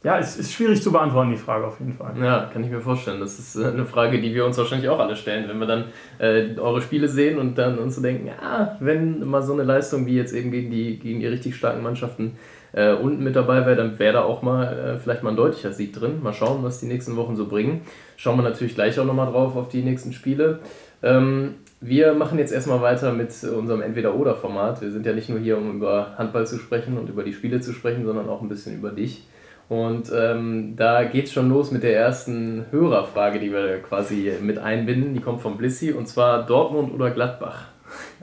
ja, 0.02 0.18
es 0.18 0.38
ist 0.38 0.52
schwierig 0.52 0.82
zu 0.82 0.90
beantworten, 0.92 1.30
die 1.30 1.36
Frage 1.36 1.66
auf 1.66 1.78
jeden 1.78 1.92
Fall. 1.92 2.14
Ja, 2.18 2.48
kann 2.50 2.64
ich 2.64 2.70
mir 2.70 2.80
vorstellen. 2.80 3.20
Das 3.20 3.38
ist 3.38 3.56
äh, 3.56 3.66
eine 3.66 3.84
Frage, 3.84 4.20
die 4.20 4.34
wir 4.34 4.46
uns 4.46 4.56
wahrscheinlich 4.56 4.88
auch 4.88 4.98
alle 4.98 5.14
stellen, 5.14 5.46
wenn 5.48 5.58
wir 5.58 5.66
dann 5.66 5.84
äh, 6.18 6.58
eure 6.58 6.80
Spiele 6.80 7.06
sehen 7.06 7.38
und 7.38 7.58
dann 7.58 7.78
uns 7.78 7.96
so 7.96 8.02
denken, 8.02 8.28
ja, 8.28 8.76
wenn 8.80 9.26
mal 9.28 9.42
so 9.42 9.52
eine 9.52 9.62
Leistung 9.62 10.06
wie 10.06 10.16
jetzt 10.16 10.32
eben 10.32 10.50
gegen 10.50 10.70
die, 10.70 10.98
gegen 10.98 11.20
die 11.20 11.26
richtig 11.26 11.56
starken 11.56 11.82
Mannschaften 11.82 12.38
äh, 12.72 12.92
unten 12.92 13.22
mit 13.22 13.36
dabei 13.36 13.66
wäre, 13.66 13.76
dann 13.76 13.98
wäre 13.98 14.14
da 14.14 14.22
auch 14.22 14.42
mal 14.42 14.66
äh, 14.66 14.98
vielleicht 14.98 15.22
mal 15.22 15.30
ein 15.30 15.36
deutlicher 15.36 15.72
Sieg 15.72 15.92
drin. 15.92 16.22
Mal 16.22 16.32
schauen, 16.32 16.62
was 16.62 16.80
die 16.80 16.86
nächsten 16.86 17.16
Wochen 17.16 17.36
so 17.36 17.46
bringen. 17.46 17.82
Schauen 18.16 18.36
wir 18.36 18.42
natürlich 18.42 18.74
gleich 18.74 18.98
auch 18.98 19.04
nochmal 19.04 19.30
drauf 19.30 19.56
auf 19.56 19.68
die 19.68 19.82
nächsten 19.82 20.12
Spiele. 20.12 20.60
Ähm, 21.02 21.54
wir 21.80 22.14
machen 22.14 22.38
jetzt 22.38 22.52
erstmal 22.52 22.82
weiter 22.82 23.12
mit 23.12 23.30
unserem 23.44 23.82
Entweder-Oder-Format. 23.82 24.82
Wir 24.82 24.90
sind 24.90 25.06
ja 25.06 25.12
nicht 25.12 25.28
nur 25.28 25.38
hier, 25.38 25.56
um 25.56 25.76
über 25.76 26.14
Handball 26.18 26.46
zu 26.46 26.58
sprechen 26.58 26.98
und 26.98 27.08
über 27.08 27.22
die 27.22 27.32
Spiele 27.32 27.60
zu 27.60 27.72
sprechen, 27.72 28.04
sondern 28.04 28.28
auch 28.28 28.42
ein 28.42 28.48
bisschen 28.48 28.74
über 28.74 28.90
dich. 28.90 29.24
Und 29.68 30.10
ähm, 30.14 30.74
da 30.76 31.02
es 31.02 31.32
schon 31.32 31.50
los 31.50 31.70
mit 31.70 31.82
der 31.82 31.94
ersten 31.94 32.64
Hörerfrage, 32.70 33.38
die 33.38 33.52
wir 33.52 33.82
quasi 33.82 34.32
mit 34.40 34.58
einbinden. 34.58 35.14
Die 35.14 35.20
kommt 35.20 35.42
von 35.42 35.58
Blissy 35.58 35.92
und 35.92 36.08
zwar 36.08 36.46
Dortmund 36.46 36.92
oder 36.92 37.10
Gladbach. 37.10 37.66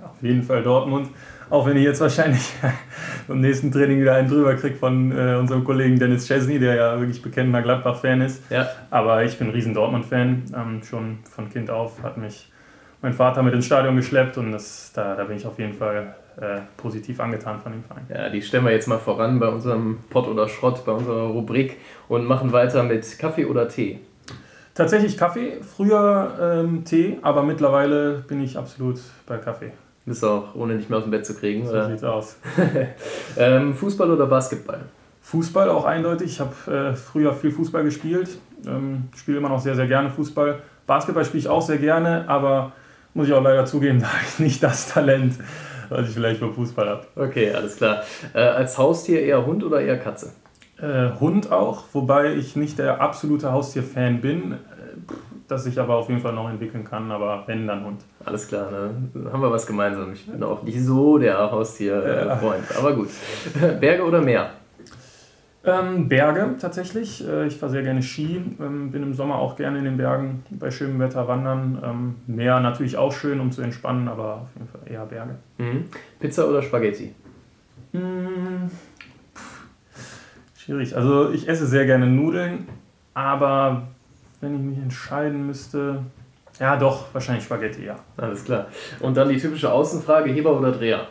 Auf 0.04 0.22
jeden 0.22 0.44
Fall 0.44 0.64
Dortmund. 0.64 1.10
Auch 1.50 1.68
wenn 1.68 1.78
ich 1.78 1.84
jetzt 1.84 2.02
wahrscheinlich 2.02 2.52
beim 3.28 3.42
nächsten 3.42 3.72
Training 3.72 4.02
wieder 4.02 4.14
einen 4.14 4.30
drüber 4.30 4.56
kriege 4.56 4.76
von 4.76 5.12
äh, 5.12 5.36
unserem 5.36 5.64
Kollegen 5.64 6.00
Dennis 6.00 6.28
Chesney, 6.28 6.60
der 6.60 6.76
ja 6.76 7.00
wirklich 7.00 7.22
bekennender 7.22 7.62
Gladbach-Fan 7.62 8.22
ist. 8.22 8.44
Ja. 8.50 8.68
Aber 8.90 9.24
ich 9.24 9.38
bin 9.38 9.48
ein 9.48 9.54
riesen 9.54 9.74
Dortmund-Fan. 9.74 10.44
Ähm, 10.56 10.82
schon 10.84 11.20
von 11.24 11.50
Kind 11.50 11.70
auf 11.70 12.04
hat 12.04 12.18
mich 12.18 12.52
mein 13.02 13.14
Vater 13.14 13.44
mit 13.44 13.54
ins 13.54 13.66
Stadion 13.68 13.96
geschleppt 13.96 14.38
und 14.38 14.52
das, 14.52 14.92
da, 14.94 15.16
da 15.16 15.26
bin 15.26 15.38
ich 15.38 15.46
auf 15.46 15.60
jeden 15.60 15.74
Fall 15.74 16.16
äh, 16.42 16.62
positiv 16.78 17.20
angetan 17.20 17.60
von 17.62 17.72
dem 17.72 17.84
Verein. 17.84 18.06
Ja, 18.10 18.30
die 18.30 18.42
stellen 18.42 18.66
wir 18.66 18.72
jetzt 18.72 18.88
mal 18.88 18.98
voran 18.98 19.40
bei 19.40 19.48
unserem 19.48 20.00
Pott 20.10 20.28
oder 20.28 20.50
Schrott, 20.50 20.84
bei 20.86 20.92
unserer 20.92 21.28
Rubrik 21.28 21.78
und 22.08 22.26
machen 22.26 22.52
weiter 22.52 22.84
mit 22.84 23.18
Kaffee 23.20 23.46
oder 23.46 23.68
Tee. 23.70 24.00
Tatsächlich 24.74 25.18
Kaffee, 25.18 25.62
früher 25.62 26.34
ähm, 26.42 26.84
Tee, 26.84 27.18
aber 27.22 27.44
mittlerweile 27.44 28.24
bin 28.28 28.44
ich 28.44 28.58
absolut 28.58 29.00
bei 29.26 29.38
Kaffee. 29.38 29.72
Bist 30.06 30.22
du 30.22 30.28
auch 30.28 30.56
ohne 30.56 30.76
nicht 30.76 30.90
mehr 30.90 31.00
aus 31.00 31.06
dem 31.06 31.12
Bett 31.12 31.26
zu 31.26 31.34
kriegen, 31.34 31.66
so 31.66 31.72
oder? 31.72 31.90
sieht's 31.90 32.04
aus. 32.04 32.38
ähm, 33.38 33.74
Fußball 33.74 34.12
oder 34.12 34.28
Basketball? 34.28 34.82
Fußball 35.22 35.70
auch 35.70 35.86
eindeutig. 35.86 36.34
Ich 36.34 36.40
habe 36.40 36.72
äh, 36.72 36.96
früher 36.96 37.34
viel 37.34 37.52
Fußball 37.52 37.84
gespielt. 37.84 38.38
Ähm, 38.68 39.06
spiele 39.16 39.40
immer 39.40 39.50
noch 39.50 39.60
sehr, 39.60 39.76
sehr 39.76 39.88
gerne 39.88 40.12
Fußball. 40.12 40.60
Basketball 40.86 41.26
spiele 41.26 41.40
ich 41.40 41.48
auch 41.48 41.64
sehr 41.64 41.78
gerne, 41.78 42.26
aber 42.28 42.74
muss 43.16 43.28
ich 43.28 43.34
auch 43.34 43.42
leider 43.42 43.66
zugeben, 43.66 44.00
da 44.02 44.08
habe 44.08 44.24
ich 44.28 44.40
nicht 44.40 44.62
das 44.62 44.94
Talent, 44.94 45.34
was 45.90 46.08
ich 46.08 46.14
vielleicht 46.14 46.40
beim 46.40 46.54
Fußball 46.54 46.88
habe. 46.88 47.08
Okay, 47.16 47.52
alles 47.52 47.78
klar. 47.78 48.04
Äh, 48.34 48.42
als 48.42 48.78
Haustier 48.78 49.22
eher 49.24 49.44
Hund 49.46 49.64
oder 49.64 49.82
eher 49.82 49.98
Katze? 49.98 50.34
Äh, 50.78 51.20
Hund 51.20 51.52
auch, 51.52 51.86
wobei 51.94 52.34
ich 52.34 52.56
nicht 52.56 52.78
der 52.78 53.02
absolute 53.02 53.52
Haustier-Fan 53.52 54.22
bin 54.22 54.56
das 55.48 55.64
sich 55.64 55.80
aber 55.80 55.96
auf 55.96 56.10
jeden 56.10 56.22
Fall 56.22 56.34
noch 56.34 56.50
entwickeln 56.50 56.84
kann, 56.84 57.12
aber 57.12 57.44
wenn, 57.46 57.68
dann 57.68 57.86
Hund. 57.86 58.02
Alles 58.24 58.48
klar, 58.48 58.72
ne? 58.72 58.92
Haben 59.32 59.42
wir 59.42 59.52
was 59.52 59.68
gemeinsam. 59.68 60.14
Ich 60.14 60.26
bin 60.26 60.42
auch 60.44 60.64
nicht 60.64 60.82
so 60.82 61.18
der 61.18 61.52
Haustier-Freund, 61.52 62.64
ja. 62.70 62.80
aber 62.80 62.94
gut. 62.94 63.10
Berge 63.80 64.04
oder 64.04 64.22
Meer? 64.22 64.50
Ähm, 65.64 66.08
Berge 66.08 66.56
tatsächlich. 66.60 67.28
Äh, 67.28 67.48
ich 67.48 67.58
fahre 67.58 67.72
sehr 67.72 67.82
gerne 67.82 68.04
Ski, 68.04 68.42
ähm, 68.60 68.92
bin 68.92 69.02
im 69.02 69.14
Sommer 69.14 69.36
auch 69.36 69.56
gerne 69.56 69.80
in 69.80 69.86
den 69.86 69.98
Bergen 69.98 70.44
bei 70.52 70.70
schönem 70.70 71.00
Wetter 71.00 71.28
wandern. 71.28 71.82
Ähm, 71.84 72.16
Meer 72.28 72.60
natürlich 72.60 72.98
auch 72.98 73.12
schön, 73.12 73.40
um 73.40 73.52
zu 73.52 73.62
entspannen, 73.62 74.08
aber 74.08 74.42
auf 74.42 74.50
jeden 74.56 74.68
Fall 74.68 74.82
eher 74.86 75.06
Berge. 75.06 75.36
Mhm. 75.58 75.86
Pizza 76.20 76.48
oder 76.48 76.62
Spaghetti? 76.62 77.16
Mhm. 77.94 78.70
Schwierig. 80.58 80.96
Also 80.96 81.32
ich 81.32 81.48
esse 81.48 81.66
sehr 81.66 81.86
gerne 81.86 82.08
Nudeln, 82.08 82.68
aber 83.14 83.88
wenn 84.46 84.56
ich 84.56 84.62
mich 84.62 84.78
entscheiden 84.78 85.48
müsste. 85.48 86.00
Ja, 86.60 86.78
doch, 86.78 87.14
wahrscheinlich 87.14 87.44
Spaghetti, 87.44 87.86
ja. 87.86 87.98
Alles 88.16 88.46
klar. 88.46 88.68
Und 89.02 89.18
dann 89.18 89.28
die 89.28 89.38
typische 89.38 89.72
Außenfrage: 89.72 90.32
Heber 90.32 90.58
oder 90.58 90.72
Dreher? 90.72 91.08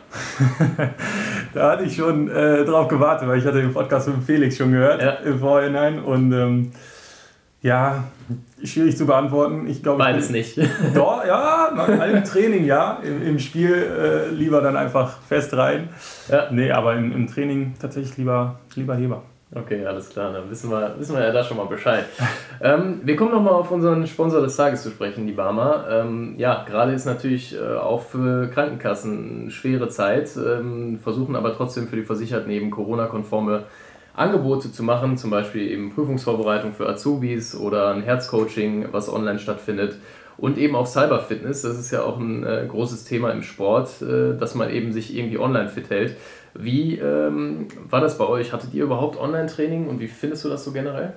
da 1.53 1.71
hatte 1.71 1.83
ich 1.83 1.95
schon 1.95 2.29
äh, 2.29 2.65
drauf 2.65 2.87
gewartet, 2.87 3.27
weil 3.27 3.37
ich 3.37 3.45
hatte 3.45 3.61
den 3.61 3.73
Podcast 3.73 4.07
mit 4.07 4.23
Felix 4.23 4.57
schon 4.57 4.71
gehört 4.71 5.01
ja. 5.01 5.11
im 5.11 5.39
Vorhinein. 5.39 5.99
Und 5.99 6.31
ähm, 6.33 6.71
ja, 7.61 8.05
schwierig 8.63 8.97
zu 8.97 9.05
beantworten. 9.05 9.67
Ich 9.67 9.83
glaube, 9.83 9.99
Beides 9.99 10.31
nicht. 10.31 10.57
Doch, 10.95 11.23
ja, 11.25 12.05
im 12.05 12.23
Training 12.23 12.65
ja. 12.65 12.99
Im, 13.03 13.21
im 13.21 13.39
Spiel 13.39 13.73
äh, 13.73 14.29
lieber 14.33 14.61
dann 14.61 14.75
einfach 14.75 15.21
fest 15.21 15.55
rein. 15.55 15.89
Ja. 16.29 16.49
Nee, 16.51 16.71
aber 16.71 16.95
im, 16.95 17.11
im 17.11 17.27
Training 17.27 17.75
tatsächlich 17.79 18.17
lieber, 18.17 18.59
lieber 18.75 18.95
Heber. 18.95 19.23
Okay, 19.53 19.85
alles 19.85 20.09
klar, 20.09 20.33
dann 20.33 20.49
wissen 20.49 20.71
wir, 20.71 20.95
wissen 20.97 21.15
wir 21.15 21.23
ja 21.23 21.31
da 21.31 21.43
schon 21.43 21.57
mal 21.57 21.67
Bescheid. 21.67 22.05
ähm, 22.61 23.01
wir 23.03 23.15
kommen 23.15 23.31
nochmal 23.31 23.53
auf 23.53 23.69
unseren 23.71 24.05
Sponsor 24.07 24.41
des 24.41 24.55
Tages 24.55 24.81
zu 24.81 24.89
sprechen, 24.89 25.27
die 25.27 25.33
Barmer. 25.33 25.85
Ähm, 25.89 26.33
ja, 26.37 26.63
gerade 26.67 26.93
ist 26.93 27.05
natürlich 27.05 27.55
äh, 27.55 27.75
auch 27.77 28.01
für 28.01 28.47
Krankenkassen 28.49 29.41
eine 29.41 29.51
schwere 29.51 29.87
Zeit, 29.87 30.31
ähm, 30.35 30.99
versuchen 31.01 31.35
aber 31.35 31.55
trotzdem 31.55 31.87
für 31.87 31.95
die 31.95 32.03
Versicherten 32.03 32.49
eben 32.51 32.71
Corona-konforme 32.71 33.63
Angebote 34.15 34.71
zu 34.71 34.81
machen, 34.81 35.17
zum 35.17 35.29
Beispiel 35.29 35.69
eben 35.69 35.93
Prüfungsvorbereitung 35.93 36.73
für 36.73 36.87
Azubis 36.89 37.55
oder 37.55 37.93
ein 37.93 38.01
Herzcoaching, 38.01 38.87
was 38.91 39.13
online 39.13 39.39
stattfindet. 39.39 39.97
Und 40.37 40.57
eben 40.57 40.75
auch 40.75 40.85
Cyberfitness, 40.85 41.61
das 41.61 41.77
ist 41.77 41.91
ja 41.91 42.03
auch 42.03 42.17
ein 42.17 42.45
äh, 42.45 42.65
großes 42.67 43.05
Thema 43.05 43.31
im 43.31 43.41
Sport, 43.41 44.01
äh, 44.01 44.37
dass 44.37 44.55
man 44.55 44.69
eben 44.69 44.91
sich 44.91 45.15
irgendwie 45.15 45.37
online 45.37 45.69
fit 45.69 45.89
hält. 45.89 46.17
Wie 46.57 46.97
ähm, 46.97 47.67
war 47.89 48.01
das 48.01 48.17
bei 48.17 48.25
euch? 48.25 48.53
Hattet 48.53 48.73
ihr 48.73 48.83
überhaupt 48.83 49.19
Online-Training 49.19 49.87
und 49.87 49.99
wie 49.99 50.07
findest 50.07 50.45
du 50.45 50.49
das 50.49 50.63
so 50.63 50.71
generell? 50.71 51.13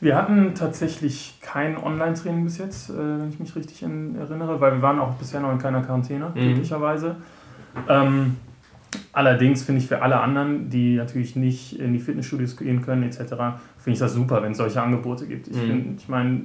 Wir 0.00 0.16
hatten 0.16 0.54
tatsächlich 0.54 1.38
kein 1.40 1.76
Online-Training 1.76 2.44
bis 2.44 2.58
jetzt, 2.58 2.90
äh, 2.90 2.94
wenn 2.96 3.28
ich 3.28 3.38
mich 3.38 3.54
richtig 3.56 3.82
erinnere, 3.82 4.60
weil 4.60 4.72
wir 4.72 4.82
waren 4.82 4.98
auch 4.98 5.14
bisher 5.14 5.40
noch 5.40 5.52
in 5.52 5.58
keiner 5.58 5.82
Quarantäne, 5.82 6.30
mhm. 6.34 6.40
glücklicherweise. 6.40 7.16
Ähm, 7.88 8.36
Allerdings 9.12 9.62
finde 9.62 9.80
ich 9.80 9.86
für 9.86 10.02
alle 10.02 10.20
anderen, 10.20 10.70
die 10.70 10.96
natürlich 10.96 11.36
nicht 11.36 11.78
in 11.78 11.92
die 11.92 11.98
Fitnessstudios 11.98 12.56
gehen 12.56 12.82
können 12.82 13.02
etc., 13.04 13.18
finde 13.18 13.94
ich 13.94 13.98
das 13.98 14.14
super, 14.14 14.42
wenn 14.42 14.52
es 14.52 14.58
solche 14.58 14.82
Angebote 14.82 15.26
gibt. 15.26 15.48
Ich, 15.48 15.56
mhm. 15.56 15.96
ich 15.98 16.08
meine, 16.08 16.40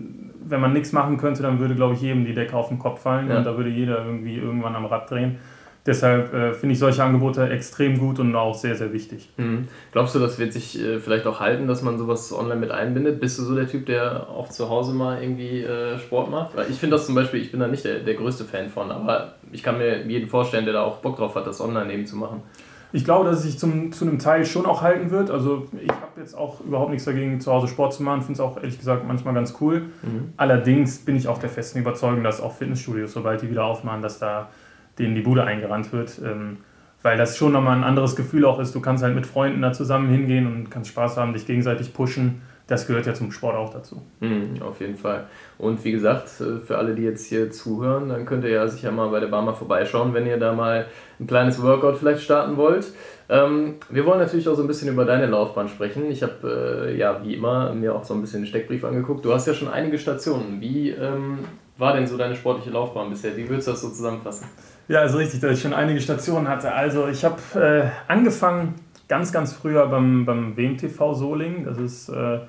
wenn 0.45 0.61
man 0.61 0.73
nichts 0.73 0.91
machen 0.91 1.17
könnte, 1.17 1.41
dann 1.41 1.59
würde, 1.59 1.75
glaube 1.75 1.95
ich, 1.95 2.01
jedem 2.01 2.25
die 2.25 2.33
Decke 2.33 2.55
auf 2.55 2.69
den 2.69 2.79
Kopf 2.79 3.01
fallen 3.01 3.29
ja. 3.29 3.37
und 3.37 3.43
da 3.43 3.57
würde 3.57 3.69
jeder 3.69 4.05
irgendwie 4.05 4.37
irgendwann 4.37 4.75
am 4.75 4.85
Rad 4.85 5.09
drehen. 5.09 5.37
Deshalb 5.85 6.33
äh, 6.33 6.53
finde 6.53 6.73
ich 6.73 6.79
solche 6.79 7.03
Angebote 7.03 7.49
extrem 7.49 7.97
gut 7.99 8.19
und 8.19 8.35
auch 8.35 8.53
sehr, 8.53 8.75
sehr 8.75 8.91
wichtig. 8.91 9.29
Mhm. 9.37 9.67
Glaubst 9.91 10.13
du, 10.13 10.19
das 10.19 10.37
wird 10.37 10.53
sich 10.53 10.79
äh, 10.79 10.99
vielleicht 10.99 11.25
auch 11.25 11.39
halten, 11.39 11.67
dass 11.67 11.81
man 11.81 11.97
sowas 11.97 12.33
online 12.33 12.59
mit 12.59 12.71
einbindet? 12.71 13.19
Bist 13.19 13.39
du 13.39 13.43
so 13.43 13.55
der 13.55 13.67
Typ, 13.67 13.85
der 13.85 14.29
auch 14.29 14.49
zu 14.49 14.69
Hause 14.69 14.93
mal 14.93 15.21
irgendwie 15.21 15.61
äh, 15.61 15.97
Sport 15.97 16.29
macht? 16.29 16.55
Weil 16.55 16.69
ich 16.69 16.77
finde 16.77 16.97
das 16.97 17.05
zum 17.05 17.15
Beispiel, 17.15 17.41
ich 17.41 17.51
bin 17.51 17.59
da 17.59 17.67
nicht 17.67 17.85
der, 17.85 17.99
der 17.99 18.15
größte 18.15 18.43
Fan 18.43 18.69
von, 18.69 18.91
aber 18.91 19.35
ich 19.51 19.63
kann 19.63 19.77
mir 19.77 20.05
jeden 20.05 20.27
vorstellen, 20.27 20.65
der 20.65 20.73
da 20.73 20.83
auch 20.83 20.97
Bock 20.97 21.17
drauf 21.17 21.35
hat, 21.35 21.47
das 21.47 21.61
online 21.61 21.93
eben 21.93 22.05
zu 22.05 22.17
machen. 22.17 22.43
Ich 22.91 23.05
glaube, 23.05 23.29
dass 23.29 23.39
es 23.39 23.43
sich 23.43 23.59
zum, 23.59 23.91
zu 23.91 24.05
einem 24.05 24.17
Teil 24.17 24.45
schon 24.45 24.65
auch 24.65 24.81
halten 24.81 25.11
wird. 25.11 25.29
Also 25.29 25.67
ich 25.79 25.89
habe 25.89 26.19
jetzt 26.19 26.35
auch 26.35 26.59
überhaupt 26.61 26.89
nichts 26.89 27.05
dagegen, 27.05 27.39
zu 27.39 27.51
Hause 27.51 27.67
Sport 27.67 27.93
zu 27.93 28.03
machen. 28.03 28.21
Finde 28.21 28.33
es 28.33 28.39
auch 28.39 28.57
ehrlich 28.57 28.79
gesagt 28.79 29.07
manchmal 29.07 29.35
ganz 29.35 29.55
cool. 29.61 29.81
Mhm. 30.01 30.33
Allerdings 30.37 31.05
bin 31.05 31.15
ich 31.15 31.27
auch 31.27 31.37
der 31.37 31.49
festen 31.49 31.79
Überzeugung, 31.79 32.23
dass 32.23 32.41
auch 32.41 32.53
Fitnessstudios, 32.53 33.13
sobald 33.13 33.43
die 33.43 33.49
wieder 33.49 33.65
aufmachen, 33.65 34.01
dass 34.01 34.17
da 34.17 34.49
denen 34.99 35.15
die 35.15 35.21
Bude 35.21 35.43
eingerannt 35.43 35.91
wird. 35.91 36.19
Ähm, 36.23 36.57
weil 37.01 37.17
das 37.17 37.37
schon 37.37 37.53
nochmal 37.53 37.77
ein 37.77 37.83
anderes 37.83 38.15
Gefühl 38.15 38.45
auch 38.45 38.59
ist. 38.59 38.75
Du 38.75 38.81
kannst 38.81 39.03
halt 39.03 39.15
mit 39.15 39.25
Freunden 39.25 39.61
da 39.61 39.71
zusammen 39.71 40.09
hingehen 40.09 40.47
und 40.47 40.69
kannst 40.69 40.89
Spaß 40.89 41.17
haben, 41.17 41.33
dich 41.33 41.45
gegenseitig 41.45 41.93
pushen. 41.93 42.41
Das 42.67 42.85
gehört 42.85 43.07
ja 43.07 43.15
zum 43.15 43.31
Sport 43.31 43.55
auch 43.55 43.73
dazu. 43.73 44.03
Mhm, 44.19 44.61
auf 44.61 44.79
jeden 44.79 44.95
Fall. 44.95 45.25
Und 45.57 45.83
wie 45.83 45.91
gesagt, 45.91 46.29
äh, 46.39 46.59
für 46.59 46.77
alle, 46.77 46.93
die 46.93 47.01
jetzt 47.01 47.25
hier 47.25 47.49
zuhören, 47.49 48.09
dann 48.09 48.25
könnt 48.25 48.43
ihr 48.43 48.51
ja 48.51 48.67
sicher 48.67 48.91
mal 48.91 49.09
bei 49.09 49.19
der 49.19 49.27
Barmer 49.27 49.55
vorbeischauen, 49.55 50.13
wenn 50.13 50.27
ihr 50.27 50.37
da 50.37 50.53
mal 50.53 50.85
ein 51.19 51.25
kleines 51.25 51.59
Workout 51.63 51.97
vielleicht 51.97 52.21
starten 52.21 52.57
wollt. 52.57 52.93
Ähm, 53.27 53.75
wir 53.89 54.05
wollen 54.05 54.19
natürlich 54.19 54.47
auch 54.47 54.55
so 54.55 54.61
ein 54.61 54.67
bisschen 54.67 54.89
über 54.89 55.05
deine 55.05 55.25
Laufbahn 55.25 55.67
sprechen. 55.67 56.11
Ich 56.11 56.21
habe 56.21 56.89
äh, 56.89 56.95
ja 56.95 57.23
wie 57.23 57.33
immer 57.33 57.73
mir 57.73 57.95
auch 57.95 58.03
so 58.03 58.13
ein 58.13 58.21
bisschen 58.21 58.41
den 58.41 58.47
Steckbrief 58.47 58.83
angeguckt. 58.83 59.25
Du 59.25 59.33
hast 59.33 59.47
ja 59.47 59.55
schon 59.55 59.69
einige 59.69 59.97
Stationen. 59.97 60.61
Wie 60.61 60.91
ähm, 60.91 61.39
war 61.79 61.93
denn 61.93 62.05
so 62.05 62.17
deine 62.17 62.35
sportliche 62.35 62.69
Laufbahn 62.69 63.09
bisher? 63.09 63.35
Wie 63.35 63.49
würdest 63.49 63.67
du 63.67 63.71
das 63.71 63.81
so 63.81 63.89
zusammenfassen? 63.89 64.45
Ja, 64.89 65.01
also 65.01 65.19
richtig, 65.19 65.39
dass 65.39 65.55
ich 65.55 65.61
schon 65.61 65.73
einige 65.73 66.01
Stationen 66.01 66.47
hatte. 66.47 66.73
Also 66.73 67.07
ich 67.07 67.23
habe 67.23 67.37
äh, 67.53 68.11
angefangen 68.11 68.73
ganz, 69.07 69.31
ganz 69.31 69.53
früher 69.53 69.85
beim, 69.85 70.25
beim 70.25 70.57
WMTV 70.57 71.13
Soling. 71.13 71.63
Das 71.63 71.77
ist 71.77 72.09
äh, 72.09 72.39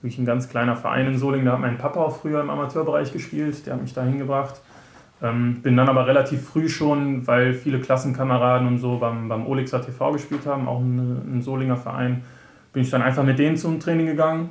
wirklich 0.00 0.18
ein 0.18 0.24
ganz 0.24 0.48
kleiner 0.48 0.76
Verein 0.76 1.08
in 1.08 1.18
Soling. 1.18 1.44
Da 1.44 1.52
hat 1.54 1.60
mein 1.60 1.76
Papa 1.76 1.98
auch 1.98 2.20
früher 2.20 2.40
im 2.40 2.50
Amateurbereich 2.50 3.12
gespielt. 3.12 3.66
Der 3.66 3.74
hat 3.74 3.82
mich 3.82 3.92
da 3.92 4.04
hingebracht. 4.04 4.60
Ähm, 5.20 5.60
bin 5.60 5.76
dann 5.76 5.88
aber 5.88 6.06
relativ 6.06 6.48
früh 6.48 6.68
schon, 6.68 7.26
weil 7.26 7.52
viele 7.52 7.80
Klassenkameraden 7.80 8.68
und 8.68 8.78
so 8.78 8.98
beim, 8.98 9.28
beim 9.28 9.44
Olixer 9.48 9.84
TV 9.84 10.12
gespielt 10.12 10.46
haben, 10.46 10.68
auch 10.68 10.80
ein, 10.80 11.38
ein 11.38 11.42
Solinger 11.42 11.76
Verein, 11.76 12.22
bin 12.72 12.82
ich 12.82 12.90
dann 12.90 13.02
einfach 13.02 13.24
mit 13.24 13.40
denen 13.40 13.56
zum 13.56 13.80
Training 13.80 14.06
gegangen. 14.06 14.50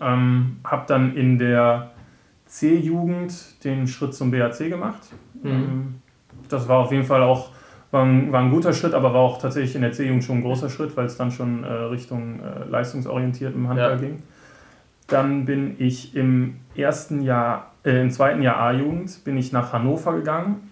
Ähm, 0.00 0.56
habe 0.64 0.84
dann 0.88 1.14
in 1.14 1.38
der 1.38 1.92
C-Jugend 2.46 3.62
den 3.62 3.86
Schritt 3.86 4.14
zum 4.14 4.32
BAC 4.32 4.58
gemacht. 4.58 5.02
Mhm. 5.42 5.50
Ähm, 5.50 6.02
das 6.48 6.68
war 6.68 6.78
auf 6.78 6.92
jeden 6.92 7.04
Fall 7.04 7.22
auch 7.22 7.50
war 7.90 8.04
ein, 8.04 8.32
war 8.32 8.40
ein 8.40 8.50
guter 8.50 8.72
Schritt, 8.72 8.94
aber 8.94 9.14
war 9.14 9.20
auch 9.20 9.38
tatsächlich 9.38 9.74
in 9.74 9.82
der 9.82 9.92
C-Jugend 9.92 10.24
schon 10.24 10.38
ein 10.38 10.42
großer 10.42 10.68
Schritt, 10.68 10.96
weil 10.96 11.06
es 11.06 11.16
dann 11.16 11.30
schon 11.30 11.64
äh, 11.64 11.72
Richtung 11.72 12.40
äh, 12.40 12.68
leistungsorientiertem 12.68 13.68
Handball 13.68 13.92
ja. 13.92 13.96
ging. 13.96 14.22
Dann 15.06 15.46
bin 15.46 15.76
ich 15.78 16.14
im 16.14 16.56
ersten 16.74 17.22
Jahr, 17.22 17.72
äh, 17.84 18.02
im 18.02 18.10
zweiten 18.10 18.42
Jahr 18.42 18.58
A-Jugend, 18.58 19.24
bin 19.24 19.38
ich 19.38 19.52
nach 19.52 19.72
Hannover 19.72 20.14
gegangen 20.14 20.70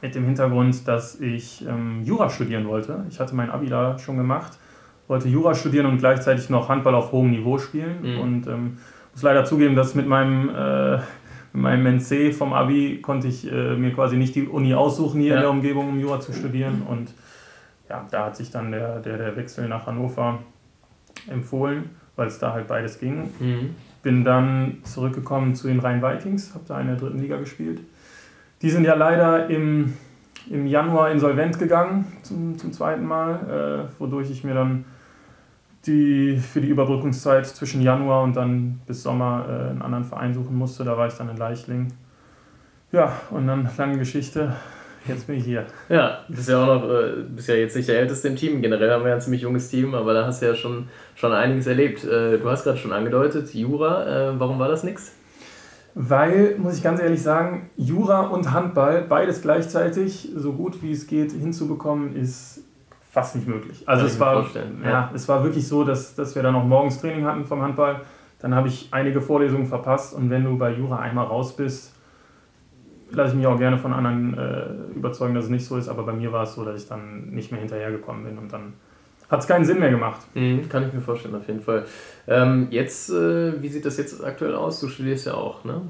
mit 0.00 0.16
dem 0.16 0.24
Hintergrund, 0.24 0.88
dass 0.88 1.20
ich 1.20 1.64
ähm, 1.64 2.02
Jura 2.02 2.28
studieren 2.28 2.66
wollte. 2.66 3.06
Ich 3.08 3.20
hatte 3.20 3.36
mein 3.36 3.50
Abi 3.50 3.68
da 3.68 4.00
schon 4.00 4.16
gemacht, 4.16 4.58
wollte 5.06 5.28
Jura 5.28 5.54
studieren 5.54 5.86
und 5.86 5.98
gleichzeitig 5.98 6.50
noch 6.50 6.68
Handball 6.68 6.96
auf 6.96 7.12
hohem 7.12 7.30
Niveau 7.30 7.58
spielen 7.58 7.98
mhm. 8.02 8.20
und 8.20 8.46
ähm, 8.48 8.78
muss 9.12 9.22
leider 9.22 9.44
zugeben, 9.44 9.76
dass 9.76 9.94
mit 9.94 10.08
meinem 10.08 10.50
mit 11.52 11.62
meinem 11.62 11.98
NC 11.98 12.32
vom 12.34 12.52
Abi 12.52 13.00
konnte 13.02 13.28
ich 13.28 13.50
äh, 13.50 13.76
mir 13.76 13.92
quasi 13.92 14.16
nicht 14.16 14.34
die 14.34 14.46
Uni 14.46 14.74
aussuchen 14.74 15.20
hier 15.20 15.30
ja. 15.30 15.36
in 15.36 15.40
der 15.42 15.50
Umgebung, 15.50 15.88
um 15.88 16.00
Jura 16.00 16.20
zu 16.20 16.32
studieren. 16.32 16.82
Und 16.88 17.12
ja, 17.88 18.06
da 18.10 18.26
hat 18.26 18.36
sich 18.36 18.50
dann 18.50 18.72
der, 18.72 19.00
der, 19.00 19.18
der 19.18 19.36
Wechsel 19.36 19.68
nach 19.68 19.86
Hannover 19.86 20.38
empfohlen, 21.28 21.90
weil 22.16 22.28
es 22.28 22.38
da 22.38 22.52
halt 22.52 22.68
beides 22.68 22.98
ging. 22.98 23.30
Mhm. 23.38 23.74
Bin 24.02 24.24
dann 24.24 24.78
zurückgekommen 24.84 25.54
zu 25.54 25.68
den 25.68 25.78
Rhein-Vikings, 25.78 26.54
habe 26.54 26.64
da 26.66 26.80
in 26.80 26.86
der 26.86 26.96
dritten 26.96 27.20
Liga 27.20 27.36
gespielt. 27.36 27.80
Die 28.62 28.70
sind 28.70 28.84
ja 28.84 28.94
leider 28.94 29.48
im, 29.50 29.92
im 30.50 30.66
Januar 30.66 31.10
insolvent 31.10 31.58
gegangen 31.58 32.06
zum, 32.22 32.56
zum 32.56 32.72
zweiten 32.72 33.04
Mal, 33.04 33.88
äh, 33.90 34.00
wodurch 34.00 34.30
ich 34.30 34.42
mir 34.42 34.54
dann 34.54 34.84
die 35.86 36.36
für 36.36 36.60
die 36.60 36.68
Überbrückungszeit 36.68 37.46
zwischen 37.46 37.82
Januar 37.82 38.22
und 38.22 38.36
dann 38.36 38.80
bis 38.86 39.02
Sommer 39.02 39.46
äh, 39.48 39.70
einen 39.70 39.82
anderen 39.82 40.04
Verein 40.04 40.34
suchen 40.34 40.56
musste. 40.56 40.84
Da 40.84 40.96
war 40.96 41.08
ich 41.08 41.14
dann 41.14 41.28
in 41.28 41.36
Leichling. 41.36 41.92
Ja, 42.92 43.12
und 43.30 43.46
dann 43.46 43.68
lange 43.76 43.98
Geschichte. 43.98 44.54
Jetzt 45.06 45.26
bin 45.26 45.36
ich 45.36 45.44
hier. 45.44 45.66
Ja, 45.88 46.20
du 46.28 46.34
bist 46.34 46.48
ja 46.48 46.62
auch 46.62 46.66
noch, 46.66 46.88
äh, 46.88 47.22
bist 47.34 47.48
ja 47.48 47.56
jetzt 47.56 47.74
nicht 47.74 47.88
der 47.88 47.98
Älteste 47.98 48.28
im 48.28 48.36
Team. 48.36 48.62
Generell 48.62 48.90
haben 48.90 49.02
wir 49.02 49.08
ja 49.08 49.16
ein 49.16 49.20
ziemlich 49.20 49.42
junges 49.42 49.68
Team, 49.68 49.94
aber 49.94 50.14
da 50.14 50.26
hast 50.26 50.42
du 50.42 50.46
ja 50.46 50.54
schon, 50.54 50.88
schon 51.16 51.32
einiges 51.32 51.66
erlebt. 51.66 52.04
Äh, 52.04 52.38
du 52.38 52.48
hast 52.48 52.62
gerade 52.62 52.78
schon 52.78 52.92
angedeutet, 52.92 53.52
Jura, 53.52 54.30
äh, 54.30 54.38
warum 54.38 54.60
war 54.60 54.68
das 54.68 54.84
nichts? 54.84 55.12
Weil, 55.94 56.56
muss 56.58 56.76
ich 56.76 56.82
ganz 56.82 57.00
ehrlich 57.00 57.20
sagen, 57.20 57.68
Jura 57.76 58.20
und 58.20 58.52
Handball, 58.52 59.02
beides 59.02 59.42
gleichzeitig, 59.42 60.30
so 60.36 60.52
gut 60.52 60.82
wie 60.82 60.92
es 60.92 61.06
geht, 61.06 61.32
hinzubekommen, 61.32 62.14
ist 62.16 62.60
fast 63.12 63.36
nicht 63.36 63.46
möglich. 63.46 63.86
Also 63.86 64.06
es 64.06 64.18
war, 64.18 64.46
ja. 64.54 64.90
ja. 64.90 65.10
es 65.14 65.28
war 65.28 65.44
wirklich 65.44 65.68
so, 65.68 65.84
dass, 65.84 66.14
dass 66.14 66.34
wir 66.34 66.42
dann 66.42 66.54
noch 66.54 66.64
morgens 66.64 66.98
Training 66.98 67.26
hatten 67.26 67.44
vom 67.44 67.60
Handball. 67.60 68.00
Dann 68.40 68.54
habe 68.54 68.68
ich 68.68 68.88
einige 68.90 69.20
Vorlesungen 69.20 69.66
verpasst 69.66 70.14
und 70.14 70.30
wenn 70.30 70.44
du 70.44 70.56
bei 70.56 70.72
Jura 70.72 70.98
einmal 70.98 71.26
raus 71.26 71.54
bist, 71.54 71.94
lasse 73.10 73.32
ich 73.32 73.36
mich 73.36 73.46
auch 73.46 73.58
gerne 73.58 73.76
von 73.76 73.92
anderen 73.92 74.36
äh, 74.38 74.96
überzeugen, 74.96 75.34
dass 75.34 75.44
es 75.44 75.50
nicht 75.50 75.66
so 75.66 75.76
ist, 75.76 75.88
aber 75.88 76.04
bei 76.04 76.14
mir 76.14 76.32
war 76.32 76.44
es 76.44 76.54
so, 76.54 76.64
dass 76.64 76.82
ich 76.82 76.88
dann 76.88 77.28
nicht 77.28 77.52
mehr 77.52 77.60
hinterhergekommen 77.60 78.24
bin 78.24 78.38
und 78.38 78.50
dann 78.50 78.72
hat 79.30 79.40
es 79.40 79.46
keinen 79.46 79.66
Sinn 79.66 79.78
mehr 79.78 79.90
gemacht. 79.90 80.20
Mhm, 80.32 80.70
kann 80.70 80.86
ich 80.86 80.94
mir 80.94 81.02
vorstellen, 81.02 81.34
auf 81.34 81.46
jeden 81.46 81.60
Fall. 81.60 81.84
Ähm, 82.26 82.68
jetzt, 82.70 83.10
äh, 83.10 83.60
wie 83.60 83.68
sieht 83.68 83.84
das 83.84 83.98
jetzt 83.98 84.24
aktuell 84.24 84.54
aus? 84.54 84.80
Du 84.80 84.88
studierst 84.88 85.26
ja 85.26 85.34
auch, 85.34 85.64
ne? 85.64 85.82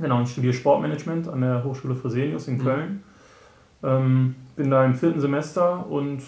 Genau, 0.00 0.22
ich 0.22 0.30
studiere 0.30 0.52
Sportmanagement 0.52 1.28
an 1.28 1.40
der 1.40 1.62
Hochschule 1.62 1.94
Fresenius 1.94 2.48
in 2.48 2.58
mhm. 2.58 2.62
Köln. 2.64 3.02
Mhm. 3.82 3.88
Ähm, 3.88 4.34
bin 4.56 4.70
da 4.70 4.84
im 4.84 4.94
vierten 4.94 5.20
Semester 5.20 5.86
und 5.88 6.22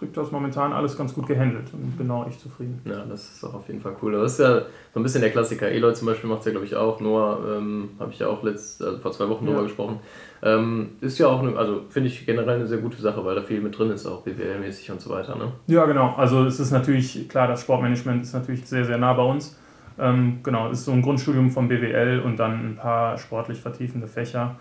kriegt 0.00 0.16
das 0.16 0.32
momentan 0.32 0.72
alles 0.72 0.96
ganz 0.96 1.12
gut 1.12 1.26
gehandelt 1.26 1.72
und 1.74 1.96
bin 1.98 2.10
auch 2.10 2.26
echt 2.26 2.40
zufrieden. 2.40 2.80
Ja, 2.86 3.04
das 3.04 3.34
ist 3.34 3.44
auch 3.44 3.52
auf 3.52 3.68
jeden 3.68 3.82
Fall 3.82 3.94
cool. 4.00 4.12
Das 4.12 4.32
ist 4.32 4.40
ja 4.40 4.62
so 4.94 4.98
ein 4.98 5.02
bisschen 5.02 5.20
der 5.20 5.30
Klassiker. 5.30 5.68
Eloy 5.68 5.92
zum 5.92 6.06
Beispiel 6.06 6.28
macht 6.28 6.40
es 6.40 6.46
ja, 6.46 6.52
glaube 6.52 6.64
ich, 6.64 6.74
auch. 6.74 7.00
Noah 7.00 7.38
ähm, 7.58 7.90
habe 8.00 8.10
ich 8.10 8.18
ja 8.18 8.28
auch 8.28 8.42
letzt, 8.42 8.82
also 8.82 8.98
vor 8.98 9.12
zwei 9.12 9.28
Wochen 9.28 9.44
ja. 9.44 9.50
drüber 9.50 9.64
gesprochen. 9.64 10.00
Ähm, 10.42 10.92
ist 11.02 11.18
ja 11.18 11.28
auch, 11.28 11.40
eine, 11.42 11.54
also 11.54 11.82
finde 11.90 12.08
ich 12.08 12.24
generell 12.24 12.56
eine 12.56 12.66
sehr 12.66 12.78
gute 12.78 12.96
Sache, 12.96 13.22
weil 13.26 13.34
da 13.34 13.42
viel 13.42 13.60
mit 13.60 13.78
drin 13.78 13.90
ist, 13.90 14.06
auch 14.06 14.24
BWL-mäßig 14.24 14.90
und 14.90 15.02
so 15.02 15.10
weiter. 15.10 15.36
Ne? 15.36 15.52
Ja, 15.66 15.84
genau. 15.84 16.14
Also 16.16 16.46
es 16.46 16.58
ist 16.58 16.70
natürlich, 16.70 17.28
klar, 17.28 17.46
das 17.46 17.60
Sportmanagement 17.60 18.22
ist 18.22 18.32
natürlich 18.32 18.66
sehr, 18.66 18.86
sehr 18.86 18.96
nah 18.96 19.12
bei 19.12 19.24
uns. 19.24 19.58
Ähm, 19.98 20.38
genau, 20.42 20.70
es 20.70 20.78
ist 20.78 20.84
so 20.86 20.92
ein 20.92 21.02
Grundstudium 21.02 21.50
vom 21.50 21.68
BWL 21.68 22.20
und 22.24 22.38
dann 22.38 22.70
ein 22.70 22.76
paar 22.76 23.18
sportlich 23.18 23.60
vertiefende 23.60 24.06
Fächer, 24.06 24.56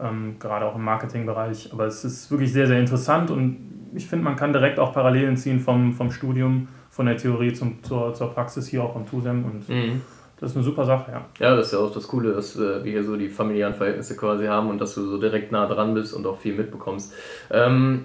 ähm, 0.00 0.36
gerade 0.38 0.66
auch 0.66 0.76
im 0.76 0.84
Marketingbereich. 0.84 1.72
Aber 1.72 1.86
es 1.86 2.04
ist 2.04 2.30
wirklich 2.30 2.52
sehr, 2.52 2.66
sehr 2.66 2.78
interessant 2.78 3.30
und 3.30 3.90
ich 3.94 4.06
finde, 4.06 4.24
man 4.24 4.36
kann 4.36 4.52
direkt 4.52 4.78
auch 4.78 4.92
Parallelen 4.92 5.36
ziehen 5.36 5.60
vom, 5.60 5.94
vom 5.94 6.10
Studium, 6.10 6.68
von 6.90 7.06
der 7.06 7.16
Theorie 7.16 7.52
zum, 7.52 7.82
zur, 7.82 8.14
zur 8.14 8.32
Praxis 8.32 8.68
hier 8.68 8.82
auch 8.82 8.94
am 8.94 9.06
TUSEM 9.06 9.44
und 9.44 9.68
mhm. 9.68 10.02
Das 10.38 10.50
ist 10.50 10.56
eine 10.56 10.64
super 10.64 10.84
Sache, 10.84 11.12
ja. 11.12 11.24
Ja, 11.38 11.56
das 11.56 11.68
ist 11.68 11.72
ja 11.72 11.78
auch 11.78 11.92
das 11.92 12.06
Coole, 12.08 12.32
dass 12.32 12.56
äh, 12.56 12.84
wir 12.84 12.92
hier 12.92 13.04
so 13.04 13.16
die 13.16 13.28
familiären 13.28 13.74
Verhältnisse 13.74 14.16
quasi 14.16 14.46
haben 14.46 14.68
und 14.68 14.78
dass 14.78 14.94
du 14.94 15.06
so 15.06 15.18
direkt 15.18 15.50
nah 15.50 15.66
dran 15.66 15.94
bist 15.94 16.12
und 16.12 16.26
auch 16.26 16.38
viel 16.38 16.54
mitbekommst. 16.54 17.12
Ähm, 17.50 18.04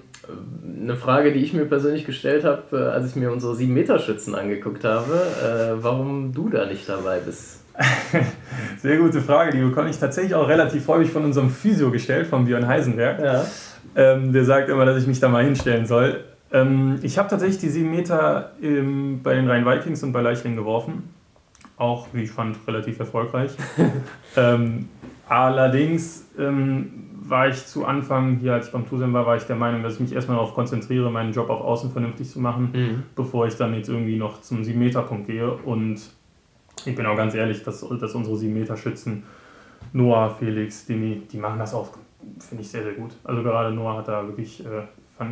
eine 0.80 0.96
Frage, 0.96 1.32
die 1.32 1.40
ich 1.40 1.52
mir 1.52 1.66
persönlich 1.66 2.06
gestellt 2.06 2.44
habe, 2.44 2.62
äh, 2.72 2.90
als 2.90 3.10
ich 3.10 3.16
mir 3.16 3.30
unsere 3.30 3.54
7-Meter-Schützen 3.54 4.34
angeguckt 4.34 4.84
habe, 4.84 5.12
äh, 5.12 5.82
warum 5.82 6.32
du 6.32 6.48
da 6.48 6.64
nicht 6.64 6.88
dabei 6.88 7.18
bist. 7.18 7.60
Sehr 8.78 8.98
gute 8.98 9.20
Frage, 9.20 9.52
die 9.52 9.62
bekomme 9.62 9.90
ich 9.90 9.98
tatsächlich 9.98 10.34
auch 10.34 10.48
relativ 10.48 10.88
häufig 10.88 11.10
von 11.10 11.24
unserem 11.24 11.50
Physio 11.50 11.90
gestellt, 11.90 12.26
von 12.26 12.46
Björn 12.46 12.66
Heisenberg. 12.66 13.20
Ja. 13.20 13.44
Ähm, 13.94 14.32
der 14.32 14.44
sagt 14.46 14.70
immer, 14.70 14.86
dass 14.86 15.02
ich 15.02 15.06
mich 15.06 15.20
da 15.20 15.28
mal 15.28 15.44
hinstellen 15.44 15.84
soll. 15.84 16.24
Ähm, 16.50 16.98
ich 17.02 17.18
habe 17.18 17.28
tatsächlich 17.28 17.58
die 17.58 17.68
7 17.68 17.90
Meter 17.90 18.52
im, 18.60 19.22
bei 19.22 19.34
den 19.34 19.48
Rhein-Vikings 19.48 20.02
und 20.02 20.12
bei 20.12 20.22
Leichling 20.22 20.56
geworfen. 20.56 21.10
Auch, 21.82 22.08
wie 22.12 22.22
ich 22.22 22.30
fand, 22.30 22.56
relativ 22.66 22.98
erfolgreich. 22.98 23.52
ähm, 24.36 24.88
allerdings 25.28 26.26
ähm, 26.38 27.10
war 27.22 27.48
ich 27.48 27.66
zu 27.66 27.84
Anfang, 27.84 28.38
hier 28.38 28.54
als 28.54 28.66
ich 28.66 28.72
beim 28.72 28.88
Tusem 28.88 29.12
war, 29.12 29.26
war 29.26 29.36
ich 29.36 29.44
der 29.44 29.56
Meinung, 29.56 29.82
dass 29.82 29.94
ich 29.94 30.00
mich 30.00 30.12
erstmal 30.12 30.36
darauf 30.36 30.54
konzentriere, 30.54 31.10
meinen 31.10 31.32
Job 31.32 31.50
auf 31.50 31.60
Außen 31.60 31.90
vernünftig 31.90 32.30
zu 32.30 32.40
machen, 32.40 32.70
mhm. 32.72 33.02
bevor 33.14 33.46
ich 33.46 33.56
dann 33.56 33.74
jetzt 33.74 33.88
irgendwie 33.88 34.16
noch 34.16 34.40
zum 34.40 34.62
7-Meter-Punkt 34.62 35.26
gehe. 35.26 35.50
Und 35.52 36.00
ich 36.84 36.94
bin 36.94 37.06
auch 37.06 37.16
ganz 37.16 37.34
ehrlich, 37.34 37.62
dass, 37.62 37.80
dass 37.80 38.14
unsere 38.14 38.36
7-Meter-Schützen, 38.36 39.24
Noah, 39.92 40.30
Felix, 40.30 40.86
Dini, 40.86 41.22
die 41.30 41.38
machen 41.38 41.58
das 41.58 41.74
auch 41.74 41.90
finde 42.38 42.62
ich 42.62 42.70
sehr, 42.70 42.82
sehr 42.82 42.92
gut. 42.92 43.12
Also 43.24 43.42
gerade 43.42 43.74
Noah 43.74 43.98
hat 43.98 44.08
da 44.08 44.26
wirklich, 44.26 44.64
äh, 44.64 44.82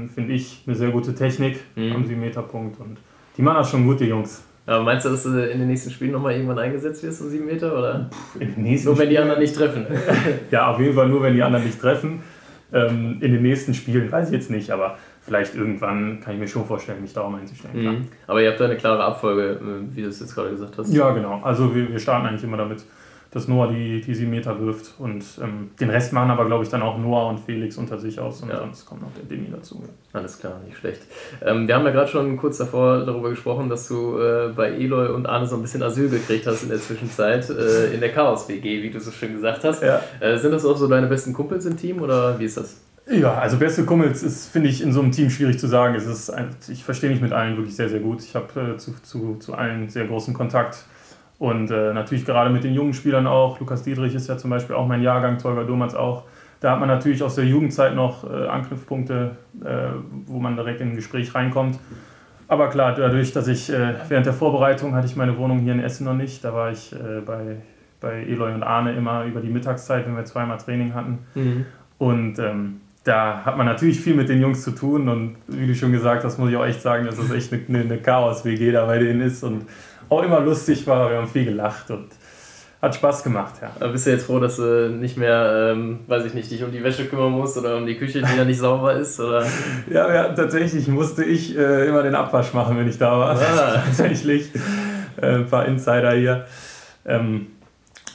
finde 0.08 0.32
ich, 0.32 0.62
eine 0.66 0.76
sehr 0.76 0.90
gute 0.90 1.14
Technik 1.14 1.60
mhm. 1.76 1.92
am 1.92 2.04
7-Meter-Punkt. 2.04 2.80
Und 2.80 2.98
die 3.36 3.42
machen 3.42 3.56
das 3.56 3.70
schon 3.70 3.86
gut, 3.86 4.00
die 4.00 4.06
Jungs. 4.06 4.42
Aber 4.70 4.84
meinst 4.84 5.04
du, 5.04 5.10
dass 5.10 5.24
du 5.24 5.30
in 5.30 5.58
den 5.58 5.66
nächsten 5.66 5.90
Spielen 5.90 6.12
nochmal 6.12 6.34
irgendwann 6.34 6.60
eingesetzt 6.60 7.02
wirst 7.02 7.20
um 7.22 7.28
7 7.28 7.44
Meter? 7.44 7.76
Oder? 7.76 8.08
In 8.38 8.54
den 8.54 8.62
nächsten 8.62 8.88
nur 8.88 8.98
wenn 8.98 9.10
die 9.10 9.18
anderen 9.18 9.40
nicht 9.40 9.56
treffen. 9.56 9.84
ja, 10.52 10.70
auf 10.70 10.78
jeden 10.78 10.94
Fall 10.94 11.08
nur, 11.08 11.22
wenn 11.22 11.34
die 11.34 11.42
anderen 11.42 11.64
nicht 11.64 11.80
treffen. 11.80 12.22
Ähm, 12.72 13.18
in 13.20 13.32
den 13.32 13.42
nächsten 13.42 13.74
Spielen 13.74 14.12
weiß 14.12 14.28
ich 14.28 14.32
jetzt 14.32 14.48
nicht, 14.48 14.70
aber 14.70 14.96
vielleicht 15.22 15.56
irgendwann 15.56 16.20
kann 16.20 16.34
ich 16.34 16.38
mir 16.38 16.46
schon 16.46 16.64
vorstellen, 16.64 17.02
mich 17.02 17.12
darum 17.12 17.34
einzustellen. 17.34 17.82
Mhm. 17.82 18.08
Aber 18.28 18.42
ihr 18.42 18.48
habt 18.48 18.60
da 18.60 18.66
eine 18.66 18.76
klare 18.76 19.02
Abfolge, 19.02 19.58
äh, 19.60 19.96
wie 19.96 20.02
du 20.02 20.08
es 20.08 20.20
jetzt 20.20 20.36
gerade 20.36 20.50
gesagt 20.50 20.78
hast. 20.78 20.94
Ja, 20.94 21.10
genau. 21.10 21.40
Also 21.42 21.74
wir, 21.74 21.90
wir 21.90 21.98
starten 21.98 22.28
eigentlich 22.28 22.44
immer 22.44 22.56
damit, 22.56 22.84
dass 23.32 23.46
Noah 23.46 23.68
die, 23.68 24.00
die 24.00 24.14
sieben 24.14 24.30
Meter 24.30 24.58
wirft. 24.60 24.94
Und 24.98 25.24
ähm, 25.40 25.70
den 25.78 25.90
Rest 25.90 26.12
machen 26.12 26.30
aber, 26.30 26.46
glaube 26.46 26.64
ich, 26.64 26.70
dann 26.70 26.82
auch 26.82 26.98
Noah 26.98 27.28
und 27.28 27.38
Felix 27.38 27.76
unter 27.76 27.98
sich 27.98 28.18
aus. 28.18 28.42
Und 28.42 28.50
ja. 28.50 28.58
sonst 28.58 28.84
kommt 28.86 29.02
noch 29.02 29.12
der 29.12 29.24
Demi 29.24 29.50
dazu. 29.50 29.82
Alles 30.12 30.38
klar, 30.38 30.60
nicht 30.66 30.76
schlecht. 30.76 31.02
Ähm, 31.44 31.68
wir 31.68 31.76
haben 31.76 31.84
ja 31.84 31.92
gerade 31.92 32.08
schon 32.08 32.36
kurz 32.36 32.58
davor 32.58 33.04
darüber 33.04 33.30
gesprochen, 33.30 33.68
dass 33.68 33.86
du 33.86 34.18
äh, 34.18 34.52
bei 34.54 34.70
Eloy 34.70 35.10
und 35.10 35.26
Arne 35.26 35.46
so 35.46 35.56
ein 35.56 35.62
bisschen 35.62 35.82
Asyl 35.82 36.08
gekriegt 36.08 36.46
hast 36.46 36.64
in 36.64 36.70
der 36.70 36.80
Zwischenzeit 36.80 37.48
äh, 37.50 37.92
in 37.94 38.00
der 38.00 38.12
Chaos-WG, 38.12 38.82
wie 38.82 38.90
du 38.90 38.98
so 38.98 39.12
schön 39.12 39.34
gesagt 39.34 39.62
hast. 39.62 39.82
Ja. 39.82 40.00
Äh, 40.18 40.36
sind 40.38 40.50
das 40.50 40.64
auch 40.64 40.76
so 40.76 40.88
deine 40.88 41.06
besten 41.06 41.32
Kumpels 41.32 41.66
im 41.66 41.76
Team 41.76 42.00
oder 42.00 42.38
wie 42.38 42.46
ist 42.46 42.56
das? 42.56 42.80
Ja, 43.10 43.34
also 43.34 43.56
beste 43.56 43.84
Kumpels 43.84 44.22
ist, 44.22 44.48
finde 44.48 44.68
ich, 44.68 44.82
in 44.82 44.92
so 44.92 45.00
einem 45.00 45.10
Team 45.10 45.30
schwierig 45.30 45.58
zu 45.58 45.66
sagen. 45.66 45.94
Es 45.94 46.06
ist, 46.06 46.32
ich 46.68 46.84
verstehe 46.84 47.10
mich 47.10 47.20
mit 47.20 47.32
allen 47.32 47.56
wirklich 47.56 47.74
sehr, 47.74 47.88
sehr 47.88 48.00
gut. 48.00 48.22
Ich 48.22 48.34
habe 48.34 48.74
äh, 48.74 48.76
zu, 48.76 48.94
zu, 49.02 49.36
zu 49.36 49.54
allen 49.54 49.88
sehr 49.88 50.06
großen 50.06 50.34
Kontakt. 50.34 50.84
Und 51.40 51.70
äh, 51.70 51.94
natürlich 51.94 52.26
gerade 52.26 52.50
mit 52.50 52.64
den 52.64 52.74
jungen 52.74 52.92
Spielern 52.92 53.26
auch. 53.26 53.58
Lukas 53.60 53.82
Dietrich 53.82 54.14
ist 54.14 54.28
ja 54.28 54.36
zum 54.36 54.50
Beispiel 54.50 54.76
auch 54.76 54.86
mein 54.86 55.00
Jahrgang, 55.00 55.38
Tolga 55.38 55.64
Domanz 55.64 55.94
auch. 55.94 56.24
Da 56.60 56.72
hat 56.72 56.80
man 56.80 56.88
natürlich 56.88 57.22
aus 57.22 57.34
der 57.34 57.46
Jugendzeit 57.46 57.94
noch 57.94 58.30
äh, 58.30 58.46
Anknüpfpunkte, 58.46 59.36
äh, 59.64 59.86
wo 60.26 60.38
man 60.38 60.54
direkt 60.56 60.82
in 60.82 60.90
ein 60.90 60.96
Gespräch 60.96 61.34
reinkommt. 61.34 61.78
Aber 62.46 62.68
klar, 62.68 62.94
dadurch, 62.94 63.32
dass 63.32 63.48
ich 63.48 63.72
äh, 63.72 63.94
während 64.08 64.26
der 64.26 64.34
Vorbereitung 64.34 64.94
hatte 64.94 65.06
ich 65.06 65.16
meine 65.16 65.38
Wohnung 65.38 65.60
hier 65.60 65.72
in 65.72 65.80
Essen 65.80 66.04
noch 66.04 66.14
nicht. 66.14 66.44
Da 66.44 66.52
war 66.52 66.72
ich 66.72 66.92
äh, 66.92 67.22
bei, 67.24 67.56
bei 68.02 68.22
Eloy 68.24 68.52
und 68.52 68.62
Arne 68.62 68.92
immer 68.92 69.24
über 69.24 69.40
die 69.40 69.48
Mittagszeit, 69.48 70.06
wenn 70.06 70.16
wir 70.16 70.26
zweimal 70.26 70.58
Training 70.58 70.92
hatten. 70.92 71.20
Mhm. 71.34 71.64
Und 71.96 72.38
ähm, 72.38 72.82
da 73.04 73.46
hat 73.46 73.56
man 73.56 73.64
natürlich 73.64 73.98
viel 73.98 74.14
mit 74.14 74.28
den 74.28 74.42
Jungs 74.42 74.62
zu 74.62 74.72
tun. 74.72 75.08
Und 75.08 75.36
wie 75.48 75.66
du 75.66 75.74
schon 75.74 75.90
gesagt 75.90 76.22
hast, 76.22 76.36
muss 76.38 76.50
ich 76.50 76.56
auch 76.56 76.66
echt 76.66 76.82
sagen, 76.82 77.06
dass 77.06 77.16
das 77.16 77.30
echt 77.30 77.50
eine, 77.50 77.80
eine 77.80 77.96
Chaos-WG 77.96 78.72
da 78.72 78.84
bei 78.84 78.98
denen 78.98 79.22
ist. 79.22 79.42
Und 79.42 79.64
auch 80.10 80.22
immer 80.22 80.40
lustig 80.40 80.86
war. 80.86 81.10
Wir 81.10 81.16
haben 81.16 81.28
viel 81.28 81.46
gelacht 81.46 81.90
und 81.90 82.08
hat 82.82 82.94
Spaß 82.94 83.22
gemacht, 83.22 83.54
ja. 83.60 83.70
Aber 83.76 83.92
bist 83.92 84.06
du 84.06 84.10
jetzt 84.10 84.24
froh, 84.24 84.40
dass 84.40 84.56
du 84.56 84.90
nicht 84.90 85.16
mehr, 85.16 85.72
ähm, 85.72 86.00
weiß 86.06 86.24
ich 86.24 86.34
nicht, 86.34 86.50
dich 86.50 86.62
um 86.64 86.72
die 86.72 86.82
Wäsche 86.82 87.06
kümmern 87.06 87.32
musst 87.32 87.58
oder 87.58 87.76
um 87.76 87.86
die 87.86 87.96
Küche, 87.96 88.22
die 88.22 88.36
ja 88.36 88.44
nicht 88.44 88.58
sauber 88.58 88.94
ist? 88.94 89.20
Oder? 89.20 89.44
Ja, 89.90 90.12
ja, 90.12 90.28
tatsächlich 90.32 90.88
musste 90.88 91.24
ich 91.24 91.56
äh, 91.56 91.88
immer 91.88 92.02
den 92.02 92.14
Abwasch 92.14 92.54
machen, 92.54 92.78
wenn 92.78 92.88
ich 92.88 92.98
da 92.98 93.18
war. 93.18 93.38
Ah. 93.38 93.82
tatsächlich. 93.84 94.50
Äh, 95.20 95.36
ein 95.36 95.46
paar 95.46 95.66
Insider 95.66 96.12
hier. 96.12 96.46
Ähm, 97.04 97.48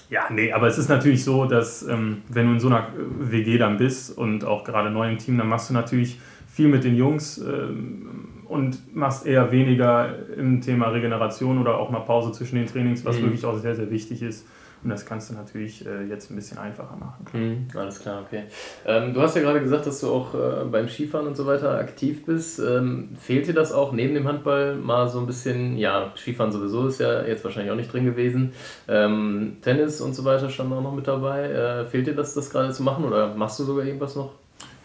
ja, 0.10 0.24
nee, 0.32 0.52
aber 0.52 0.68
es 0.68 0.78
ist 0.78 0.90
natürlich 0.90 1.24
so, 1.24 1.46
dass 1.46 1.84
ähm, 1.84 2.24
wenn 2.30 2.48
du 2.48 2.54
in 2.54 2.60
so 2.60 2.68
einer 2.68 2.88
WG 3.20 3.58
dann 3.58 3.78
bist 3.78 4.18
und 4.18 4.46
auch 4.46 4.64
gerade 4.64 4.90
neu 4.90 5.10
im 5.10 5.18
Team, 5.18 5.38
dann 5.38 5.48
machst 5.48 5.70
du 5.70 5.74
natürlich 5.74 6.20
viel 6.52 6.68
mit 6.68 6.84
den 6.84 6.96
Jungs. 6.96 7.38
Ähm, 7.38 8.35
und 8.48 8.96
machst 8.96 9.26
eher 9.26 9.52
weniger 9.52 10.16
im 10.36 10.62
Thema 10.62 10.90
Regeneration 10.90 11.60
oder 11.60 11.78
auch 11.78 11.90
mal 11.90 12.02
Pause 12.02 12.32
zwischen 12.32 12.56
den 12.56 12.68
Trainings, 12.68 13.06
was 13.06 13.18
mhm. 13.18 13.24
wirklich 13.24 13.46
auch 13.46 13.58
sehr, 13.58 13.76
sehr 13.76 13.90
wichtig 13.90 14.22
ist. 14.22 14.46
Und 14.86 14.92
das 14.92 15.04
kannst 15.04 15.32
du 15.32 15.34
natürlich 15.34 15.84
äh, 15.84 16.04
jetzt 16.04 16.30
ein 16.30 16.36
bisschen 16.36 16.60
einfacher 16.60 16.96
machen. 16.96 17.26
Mhm, 17.34 17.68
alles 17.76 18.00
klar, 18.00 18.22
okay. 18.22 18.44
Ähm, 18.86 19.16
du 19.16 19.22
hast 19.22 19.36
ja 19.36 19.42
gerade 19.42 19.60
gesagt, 19.60 19.88
dass 19.88 20.00
du 20.00 20.12
auch 20.12 20.36
äh, 20.36 20.64
beim 20.66 20.88
Skifahren 20.88 21.26
und 21.26 21.36
so 21.36 21.48
weiter 21.48 21.80
aktiv 21.80 22.24
bist. 22.24 22.60
Ähm, 22.60 23.10
fehlt 23.20 23.48
dir 23.48 23.56
das 23.56 23.72
auch 23.72 23.94
neben 23.94 24.14
dem 24.14 24.28
Handball 24.28 24.76
mal 24.76 25.08
so 25.08 25.20
ein 25.20 25.26
bisschen? 25.26 25.76
Ja, 25.78 26.14
Skifahren 26.16 26.52
sowieso 26.52 26.86
ist 26.86 27.00
ja 27.00 27.24
jetzt 27.24 27.44
wahrscheinlich 27.44 27.72
auch 27.72 27.76
nicht 27.76 27.92
drin 27.92 28.06
gewesen. 28.06 28.54
Ähm, 28.88 29.58
Tennis 29.64 30.02
und 30.02 30.14
so 30.14 30.24
weiter 30.24 30.52
stand 30.52 30.72
auch 30.72 30.84
noch 30.84 30.94
mit 30.94 31.08
dabei. 31.08 31.50
Äh, 31.50 31.86
fehlt 31.86 32.06
dir 32.06 32.14
das, 32.14 32.36
das 32.36 32.52
gerade 32.52 32.72
zu 32.72 32.84
machen 32.84 33.06
oder 33.06 33.34
machst 33.34 33.58
du 33.58 33.64
sogar 33.64 33.86
irgendwas 33.86 34.16
noch? 34.16 34.34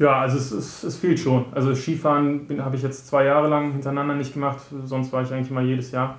Ja, 0.00 0.18
also 0.18 0.38
es, 0.38 0.50
es, 0.50 0.82
es 0.82 0.96
fehlt 0.96 1.20
schon. 1.20 1.44
Also 1.54 1.74
Skifahren 1.74 2.46
habe 2.60 2.74
ich 2.74 2.82
jetzt 2.82 3.06
zwei 3.06 3.26
Jahre 3.26 3.48
lang 3.48 3.72
hintereinander 3.72 4.14
nicht 4.14 4.32
gemacht, 4.32 4.58
sonst 4.84 5.12
war 5.12 5.22
ich 5.22 5.30
eigentlich 5.30 5.50
immer 5.50 5.60
jedes 5.60 5.92
Jahr. 5.92 6.18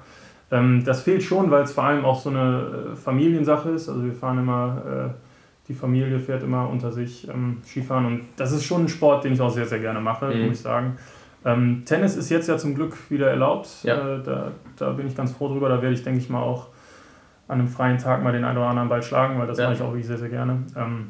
Ähm, 0.52 0.84
das 0.86 1.02
fehlt 1.02 1.24
schon, 1.24 1.50
weil 1.50 1.64
es 1.64 1.72
vor 1.72 1.86
allem 1.86 2.06
auch 2.06 2.22
so 2.22 2.30
eine 2.30 2.92
äh, 2.94 2.96
Familiensache 2.96 3.70
ist. 3.72 3.90
Also 3.90 4.06
wir 4.06 4.14
fahren 4.14 4.38
immer, 4.38 5.10
äh, 5.10 5.68
die 5.68 5.74
Familie 5.74 6.20
fährt 6.20 6.44
immer 6.44 6.70
unter 6.70 6.92
sich 6.92 7.28
ähm, 7.28 7.58
Skifahren 7.66 8.06
und 8.06 8.22
das 8.36 8.52
ist 8.52 8.66
schon 8.66 8.84
ein 8.84 8.88
Sport, 8.88 9.24
den 9.24 9.34
ich 9.34 9.42
auch 9.42 9.50
sehr, 9.50 9.66
sehr 9.66 9.80
gerne 9.80 10.00
mache, 10.00 10.28
mhm. 10.28 10.44
muss 10.44 10.58
ich 10.58 10.62
sagen. 10.62 10.98
Ähm, 11.44 11.82
Tennis 11.84 12.16
ist 12.16 12.30
jetzt 12.30 12.48
ja 12.48 12.60
zum 12.60 12.76
Glück 12.76 12.96
wieder 13.10 13.32
erlaubt. 13.32 13.68
Ja. 13.82 13.96
Äh, 13.96 14.22
da, 14.22 14.52
da 14.78 14.92
bin 14.92 15.08
ich 15.08 15.16
ganz 15.16 15.32
froh 15.32 15.48
drüber. 15.48 15.70
Da 15.70 15.82
werde 15.82 15.96
ich, 15.96 16.04
denke 16.04 16.20
ich 16.20 16.30
mal, 16.30 16.44
auch 16.44 16.68
an 17.48 17.58
einem 17.58 17.68
freien 17.68 17.98
Tag 17.98 18.22
mal 18.24 18.32
den 18.32 18.44
einen 18.44 18.60
oder 18.60 18.68
anderen 18.68 18.90
Ball 18.90 19.02
schlagen, 19.02 19.40
weil 19.40 19.48
das 19.48 19.58
ja. 19.58 19.66
mache 19.66 19.74
ich 19.74 19.82
auch 19.82 19.88
wirklich 19.88 20.06
sehr, 20.06 20.20
sehr 20.20 20.30
gerne. 20.30 20.62
Ähm, 20.76 21.10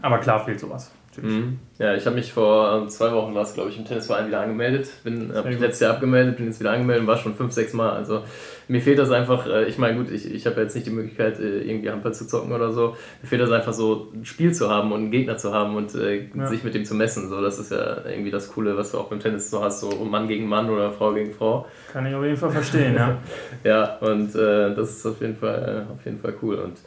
aber 0.00 0.16
klar 0.18 0.42
fehlt 0.42 0.58
sowas. 0.58 0.90
Mhm. 1.22 1.58
Ja, 1.78 1.94
ich 1.94 2.06
habe 2.06 2.16
mich 2.16 2.32
vor 2.32 2.72
ähm, 2.72 2.88
zwei 2.88 3.12
Wochen, 3.12 3.34
war 3.34 3.42
es 3.42 3.54
glaube 3.54 3.70
ich, 3.70 3.78
im 3.78 3.84
Tennisverein 3.84 4.26
wieder 4.26 4.40
angemeldet. 4.40 4.90
Bin 5.04 5.32
habe 5.34 5.50
letztes 5.50 5.80
Jahr 5.80 5.94
abgemeldet, 5.94 6.36
bin 6.36 6.46
jetzt 6.46 6.58
wieder 6.58 6.72
angemeldet 6.72 7.02
und 7.02 7.06
war 7.06 7.16
schon 7.16 7.34
fünf, 7.34 7.52
sechs 7.52 7.72
Mal. 7.72 7.90
Also 7.90 8.24
mir 8.66 8.80
fehlt 8.80 8.98
das 8.98 9.10
einfach, 9.10 9.46
äh, 9.46 9.64
ich 9.66 9.78
meine, 9.78 9.96
gut, 9.96 10.10
ich, 10.10 10.32
ich 10.32 10.46
habe 10.46 10.60
jetzt 10.60 10.74
nicht 10.74 10.86
die 10.86 10.90
Möglichkeit, 10.90 11.38
äh, 11.38 11.60
irgendwie 11.60 11.90
Handball 11.90 12.12
zu 12.12 12.26
zocken 12.26 12.52
oder 12.52 12.72
so. 12.72 12.96
Mir 13.22 13.28
fehlt 13.28 13.40
das 13.40 13.50
einfach 13.50 13.72
so, 13.72 14.08
ein 14.12 14.24
Spiel 14.24 14.52
zu 14.52 14.70
haben 14.70 14.92
und 14.92 15.00
einen 15.00 15.10
Gegner 15.10 15.36
zu 15.36 15.54
haben 15.54 15.76
und 15.76 15.94
äh, 15.94 16.28
ja. 16.34 16.46
sich 16.46 16.64
mit 16.64 16.74
dem 16.74 16.84
zu 16.84 16.94
messen. 16.94 17.28
So, 17.28 17.40
das 17.40 17.58
ist 17.58 17.70
ja 17.70 18.04
irgendwie 18.04 18.30
das 18.30 18.52
Coole, 18.52 18.76
was 18.76 18.92
du 18.92 18.98
auch 18.98 19.08
beim 19.08 19.20
Tennis 19.20 19.50
so 19.50 19.62
hast, 19.62 19.80
so 19.80 19.90
Mann 20.04 20.28
gegen 20.28 20.48
Mann 20.48 20.68
oder 20.68 20.90
Frau 20.90 21.14
gegen 21.14 21.32
Frau. 21.32 21.66
Kann 21.92 22.06
ich 22.06 22.14
auf 22.14 22.24
jeden 22.24 22.36
Fall 22.36 22.50
verstehen, 22.50 22.94
ja. 22.94 23.18
ja, 23.64 23.96
und 23.98 24.34
äh, 24.34 24.74
das 24.74 24.96
ist 24.96 25.06
auf 25.06 25.20
jeden 25.20 25.36
Fall, 25.36 25.86
auf 25.92 26.04
jeden 26.04 26.18
Fall 26.18 26.34
cool. 26.42 26.56
Und 26.56 26.78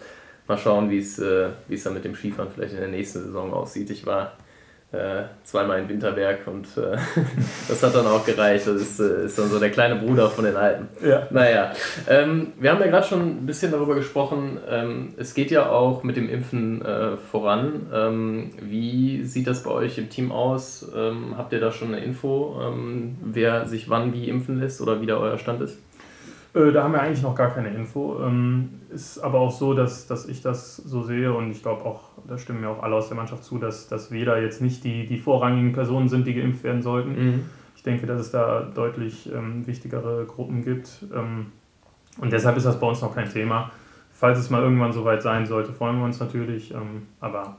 mal 0.51 0.57
schauen, 0.57 0.89
wie 0.89 0.99
es 0.99 1.17
äh, 1.19 1.49
dann 1.83 1.93
mit 1.93 2.03
dem 2.03 2.15
Skifahren 2.15 2.51
vielleicht 2.53 2.73
in 2.73 2.79
der 2.79 2.89
nächsten 2.89 3.23
Saison 3.23 3.53
aussieht. 3.53 3.89
Ich 3.89 4.05
war 4.05 4.33
äh, 4.91 5.23
zweimal 5.45 5.79
in 5.79 5.87
Winterberg 5.87 6.45
und 6.47 6.65
äh, 6.77 6.97
das 7.69 7.81
hat 7.81 7.95
dann 7.95 8.05
auch 8.05 8.25
gereicht. 8.25 8.67
Das 8.67 8.75
ist, 8.75 8.99
äh, 8.99 9.25
ist 9.25 9.39
dann 9.39 9.47
so 9.47 9.57
der 9.57 9.69
kleine 9.69 9.95
Bruder 9.95 10.29
von 10.29 10.43
den 10.43 10.57
Alten. 10.57 10.89
Ja. 11.05 11.27
Naja, 11.31 11.71
ähm, 12.09 12.51
wir 12.59 12.71
haben 12.71 12.81
ja 12.81 12.87
gerade 12.87 13.07
schon 13.07 13.21
ein 13.21 13.45
bisschen 13.45 13.71
darüber 13.71 13.95
gesprochen. 13.95 14.59
Ähm, 14.69 15.13
es 15.17 15.33
geht 15.33 15.49
ja 15.49 15.69
auch 15.69 16.03
mit 16.03 16.17
dem 16.17 16.29
Impfen 16.29 16.81
äh, 16.83 17.15
voran. 17.15 17.87
Ähm, 17.93 18.51
wie 18.61 19.23
sieht 19.23 19.47
das 19.47 19.63
bei 19.63 19.71
euch 19.71 19.97
im 19.97 20.09
Team 20.09 20.33
aus? 20.33 20.91
Ähm, 20.93 21.35
habt 21.37 21.53
ihr 21.53 21.61
da 21.61 21.71
schon 21.71 21.93
eine 21.93 22.03
Info, 22.03 22.59
ähm, 22.61 23.17
wer 23.23 23.65
sich 23.67 23.89
wann 23.89 24.13
wie 24.13 24.27
impfen 24.27 24.59
lässt 24.59 24.81
oder 24.81 24.99
wie 24.99 25.05
da 25.05 25.15
euer 25.15 25.37
Stand 25.37 25.61
ist? 25.61 25.79
Äh, 26.53 26.71
da 26.71 26.83
haben 26.83 26.93
wir 26.93 27.01
eigentlich 27.01 27.21
noch 27.21 27.35
gar 27.35 27.51
keine 27.51 27.69
Info. 27.69 28.19
Ähm, 28.21 28.81
ist 28.89 29.19
aber 29.19 29.39
auch 29.39 29.51
so, 29.51 29.73
dass, 29.73 30.07
dass 30.07 30.27
ich 30.27 30.41
das 30.41 30.77
so 30.77 31.03
sehe 31.03 31.33
und 31.33 31.51
ich 31.51 31.61
glaube 31.61 31.85
auch, 31.85 32.01
da 32.27 32.37
stimmen 32.37 32.61
mir 32.61 32.69
auch 32.69 32.83
alle 32.83 32.95
aus 32.95 33.07
der 33.07 33.17
Mannschaft 33.17 33.43
zu, 33.43 33.57
dass, 33.57 33.87
dass 33.87 34.11
wir 34.11 34.25
da 34.25 34.37
jetzt 34.37 34.61
nicht 34.61 34.83
die, 34.83 35.07
die 35.07 35.17
vorrangigen 35.17 35.73
Personen 35.73 36.09
sind, 36.09 36.27
die 36.27 36.33
geimpft 36.33 36.63
werden 36.63 36.81
sollten. 36.81 37.11
Mhm. 37.11 37.45
Ich 37.75 37.83
denke, 37.83 38.05
dass 38.05 38.19
es 38.21 38.31
da 38.31 38.61
deutlich 38.61 39.31
ähm, 39.33 39.65
wichtigere 39.65 40.25
Gruppen 40.25 40.63
gibt. 40.63 41.05
Ähm, 41.15 41.47
und 42.19 42.31
deshalb 42.31 42.57
ist 42.57 42.65
das 42.65 42.79
bei 42.79 42.87
uns 42.87 43.01
noch 43.01 43.15
kein 43.15 43.29
Thema. 43.29 43.71
Falls 44.11 44.37
es 44.37 44.49
mal 44.49 44.61
irgendwann 44.61 44.91
soweit 44.91 45.23
sein 45.23 45.45
sollte, 45.45 45.71
freuen 45.71 45.97
wir 45.97 46.05
uns 46.05 46.19
natürlich. 46.19 46.71
Ähm, 46.71 47.07
aber 47.21 47.55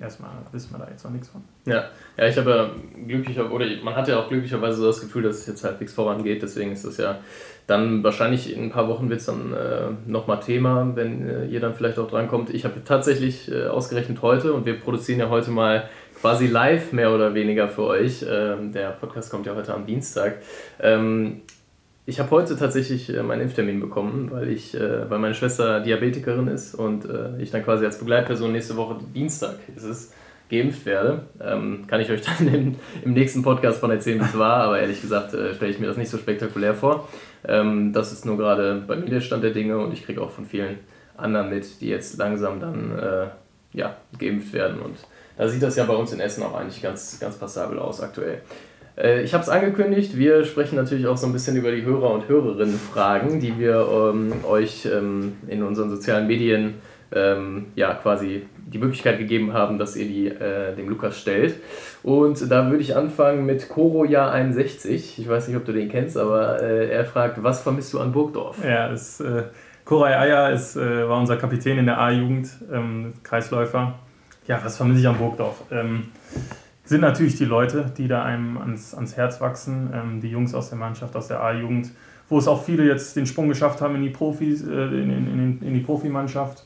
erstmal 0.00 0.30
wissen 0.52 0.72
wir 0.72 0.78
da 0.78 0.90
jetzt 0.90 1.04
noch 1.04 1.10
nichts 1.10 1.28
von. 1.28 1.42
Ja, 1.66 1.90
ja 2.16 2.28
ich 2.28 2.36
habe 2.36 2.74
glücklicher 3.06 3.50
oder 3.50 3.66
man 3.82 3.94
hat 3.94 4.08
ja 4.08 4.18
auch 4.18 4.28
glücklicherweise 4.28 4.78
so 4.78 4.86
das 4.86 5.00
Gefühl, 5.00 5.22
dass 5.22 5.38
es 5.38 5.46
jetzt 5.46 5.64
halbwegs 5.64 5.92
vorangeht. 5.92 6.42
Deswegen 6.42 6.72
ist 6.72 6.84
das 6.84 6.96
ja 6.96 7.18
dann 7.66 8.04
wahrscheinlich 8.04 8.54
in 8.54 8.64
ein 8.64 8.70
paar 8.70 8.88
Wochen 8.88 9.08
wird 9.08 9.20
es 9.20 9.26
dann 9.26 9.52
äh, 9.52 9.90
nochmal 10.06 10.40
Thema, 10.40 10.92
wenn 10.94 11.28
äh, 11.28 11.46
ihr 11.46 11.60
dann 11.60 11.74
vielleicht 11.74 11.98
auch 11.98 12.08
drankommt. 12.08 12.50
Ich 12.50 12.64
habe 12.64 12.84
tatsächlich 12.84 13.50
äh, 13.50 13.66
ausgerechnet 13.66 14.20
heute 14.20 14.52
und 14.52 14.66
wir 14.66 14.78
produzieren 14.78 15.20
ja 15.20 15.30
heute 15.30 15.50
mal 15.50 15.88
quasi 16.20 16.46
live 16.46 16.92
mehr 16.92 17.12
oder 17.12 17.34
weniger 17.34 17.68
für 17.68 17.84
euch. 17.84 18.24
Ähm, 18.28 18.72
der 18.72 18.90
Podcast 18.90 19.30
kommt 19.30 19.46
ja 19.46 19.54
heute 19.54 19.72
am 19.72 19.86
Dienstag. 19.86 20.42
Ähm, 20.80 21.42
ich 22.06 22.20
habe 22.20 22.30
heute 22.30 22.56
tatsächlich 22.56 23.14
äh, 23.14 23.22
meinen 23.22 23.42
Impftermin 23.42 23.80
bekommen, 23.80 24.30
weil 24.30 24.50
ich, 24.50 24.74
äh, 24.74 25.08
weil 25.08 25.18
meine 25.18 25.34
Schwester 25.34 25.80
Diabetikerin 25.80 26.48
ist 26.48 26.74
und 26.74 27.06
äh, 27.06 27.40
ich 27.40 27.50
dann 27.50 27.64
quasi 27.64 27.84
als 27.86 27.98
Begleitperson 27.98 28.52
nächste 28.52 28.76
Woche 28.76 28.98
Dienstag 29.14 29.56
ist 29.74 29.84
es 29.84 30.12
geimpft 30.50 30.84
werde. 30.84 31.22
Ähm, 31.40 31.86
kann 31.86 32.00
ich 32.02 32.10
euch 32.10 32.20
dann 32.38 32.46
im, 32.48 32.76
im, 33.02 33.12
nächsten 33.14 33.42
Podcast 33.42 33.80
von 33.80 33.90
erzählen, 33.90 34.20
wie 34.20 34.24
es 34.24 34.38
war, 34.38 34.64
aber 34.64 34.80
ehrlich 34.80 35.00
gesagt 35.00 35.30
stelle 35.30 35.70
ich 35.70 35.78
mir 35.78 35.86
das 35.86 35.96
nicht 35.96 36.10
so 36.10 36.18
spektakulär 36.18 36.74
vor. 36.74 37.08
Ähm, 37.46 37.94
das 37.94 38.12
ist 38.12 38.26
nur 38.26 38.36
gerade 38.36 38.82
bei 38.86 38.96
mir 38.96 39.08
der 39.08 39.20
Stand 39.20 39.42
der 39.42 39.52
Dinge 39.52 39.78
und 39.78 39.92
ich 39.92 40.04
kriege 40.04 40.20
auch 40.20 40.30
von 40.30 40.44
vielen 40.44 40.80
anderen 41.16 41.48
mit, 41.48 41.80
die 41.80 41.88
jetzt 41.88 42.18
langsam 42.18 42.60
dann 42.60 43.30
ja, 43.72 43.96
geimpft 44.18 44.52
werden. 44.52 44.80
Und 44.80 44.96
da 45.36 45.48
sieht 45.48 45.62
das 45.62 45.76
ja 45.76 45.84
bei 45.84 45.94
uns 45.94 46.12
in 46.12 46.20
Essen 46.20 46.42
auch 46.42 46.54
eigentlich 46.54 46.82
ganz, 46.82 47.18
ganz 47.20 47.36
passabel 47.36 47.78
aus 47.78 48.00
aktuell. 48.00 48.42
Äh, 48.96 49.22
ich 49.22 49.34
habe 49.34 49.42
es 49.42 49.48
angekündigt, 49.48 50.16
wir 50.16 50.44
sprechen 50.44 50.76
natürlich 50.76 51.06
auch 51.06 51.16
so 51.16 51.26
ein 51.26 51.32
bisschen 51.32 51.56
über 51.56 51.70
die 51.70 51.84
Hörer- 51.84 52.12
und 52.12 52.28
Hörerinnen-Fragen, 52.28 53.40
die 53.40 53.58
wir 53.58 53.86
ähm, 53.90 54.32
euch 54.44 54.86
ähm, 54.86 55.34
in 55.48 55.62
unseren 55.62 55.90
sozialen 55.90 56.26
Medien 56.26 56.74
ähm, 57.12 57.66
ja, 57.74 57.94
quasi 57.94 58.46
die 58.66 58.78
Möglichkeit 58.78 59.18
gegeben 59.18 59.52
haben, 59.52 59.78
dass 59.78 59.94
ihr 59.96 60.06
die 60.06 60.28
äh, 60.28 60.74
dem 60.74 60.88
Lukas 60.88 61.20
stellt. 61.20 61.56
Und 62.02 62.50
da 62.50 62.70
würde 62.70 62.82
ich 62.82 62.96
anfangen 62.96 63.46
mit 63.46 63.68
Koroja 63.68 64.30
61. 64.30 65.18
Ich 65.18 65.28
weiß 65.28 65.48
nicht, 65.48 65.56
ob 65.56 65.64
du 65.64 65.72
den 65.72 65.88
kennst, 65.88 66.16
aber 66.16 66.62
äh, 66.62 66.90
er 66.90 67.04
fragt, 67.04 67.42
was 67.42 67.62
vermisst 67.62 67.92
du 67.92 68.00
an 68.00 68.12
Burgdorf? 68.12 68.56
Ja, 68.64 68.88
das, 68.88 69.20
äh, 69.20 69.44
Koray 69.84 70.14
Aya 70.14 70.48
ist, 70.48 70.76
äh, 70.76 71.08
war 71.08 71.20
unser 71.20 71.36
Kapitän 71.36 71.78
in 71.78 71.86
der 71.86 72.00
A-Jugend, 72.00 72.48
ähm, 72.72 73.12
Kreisläufer. 73.22 73.94
Ja, 74.46 74.60
was 74.64 74.76
vermisse 74.76 75.00
ich 75.00 75.08
an 75.08 75.18
Burgdorf? 75.18 75.62
Sind 76.84 77.00
natürlich 77.00 77.36
die 77.36 77.46
Leute, 77.46 77.92
die 77.96 78.08
da 78.08 78.22
einem 78.24 78.58
ans, 78.58 78.94
ans 78.94 79.16
Herz 79.16 79.40
wachsen, 79.40 79.90
ähm, 79.94 80.20
die 80.20 80.28
Jungs 80.28 80.54
aus 80.54 80.68
der 80.68 80.78
Mannschaft, 80.78 81.16
aus 81.16 81.28
der 81.28 81.42
A-Jugend, 81.42 81.90
wo 82.28 82.38
es 82.38 82.46
auch 82.46 82.62
viele 82.62 82.84
jetzt 82.84 83.16
den 83.16 83.26
Sprung 83.26 83.48
geschafft 83.48 83.80
haben 83.80 83.94
in 83.96 84.02
die 84.02 84.10
Profis, 84.10 84.66
äh, 84.66 84.72
in, 84.72 85.10
in, 85.10 85.26
in, 85.26 85.62
in 85.62 85.74
die 85.74 85.80
Profimannschaft. 85.80 86.64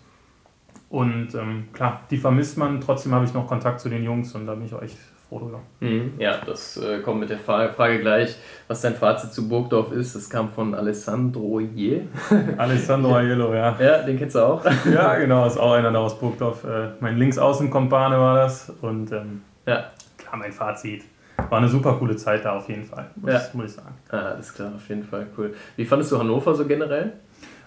Und 0.90 1.34
ähm, 1.34 1.68
klar, 1.72 2.00
die 2.10 2.16
vermisst 2.16 2.56
man. 2.56 2.80
Trotzdem 2.80 3.14
habe 3.14 3.24
ich 3.24 3.34
noch 3.34 3.46
Kontakt 3.46 3.80
zu 3.80 3.88
den 3.88 4.02
Jungs 4.02 4.34
und 4.34 4.46
da 4.46 4.54
bin 4.54 4.64
ich 4.64 4.74
auch 4.74 4.82
echt 4.82 4.96
froh 5.28 5.38
drüber. 5.38 5.60
Mhm, 5.80 6.14
ja, 6.18 6.38
das 6.44 6.78
äh, 6.78 7.00
kommt 7.00 7.20
mit 7.20 7.30
der 7.30 7.38
Frage 7.38 7.98
gleich, 8.00 8.36
was 8.66 8.80
dein 8.80 8.94
Fazit 8.94 9.32
zu 9.32 9.48
Burgdorf 9.48 9.92
ist. 9.92 10.16
Das 10.16 10.28
kam 10.30 10.48
von 10.48 10.74
Alessandro 10.74 11.60
Je. 11.60 12.02
Alessandro 12.56 13.14
Aiello, 13.16 13.54
ja. 13.54 13.76
Ja, 13.78 14.02
den 14.02 14.18
kennst 14.18 14.36
du 14.36 14.40
auch. 14.40 14.64
ja, 14.92 15.14
genau, 15.16 15.46
ist 15.46 15.58
auch 15.58 15.72
einer 15.72 15.92
da 15.92 15.98
aus 15.98 16.18
Burgdorf. 16.18 16.64
Äh, 16.64 16.90
mein 17.00 17.18
Linksaußenkompane 17.18 18.18
war 18.18 18.36
das. 18.36 18.72
Und 18.80 19.12
ähm, 19.12 19.42
ja. 19.66 19.90
Klar, 20.28 20.38
mein 20.38 20.52
Fazit. 20.52 21.04
War 21.48 21.58
eine 21.58 21.68
super 21.68 21.94
coole 21.94 22.16
Zeit 22.16 22.44
da 22.44 22.56
auf 22.56 22.68
jeden 22.68 22.84
Fall, 22.84 23.10
muss, 23.14 23.32
ja. 23.32 23.40
muss 23.52 23.66
ich 23.66 23.72
sagen. 23.72 23.94
Ah, 24.10 24.32
alles 24.32 24.52
klar, 24.52 24.72
auf 24.74 24.88
jeden 24.88 25.04
Fall, 25.04 25.26
cool. 25.36 25.54
Wie 25.76 25.84
fandest 25.84 26.10
du 26.10 26.18
Hannover 26.18 26.54
so 26.54 26.66
generell? 26.66 27.12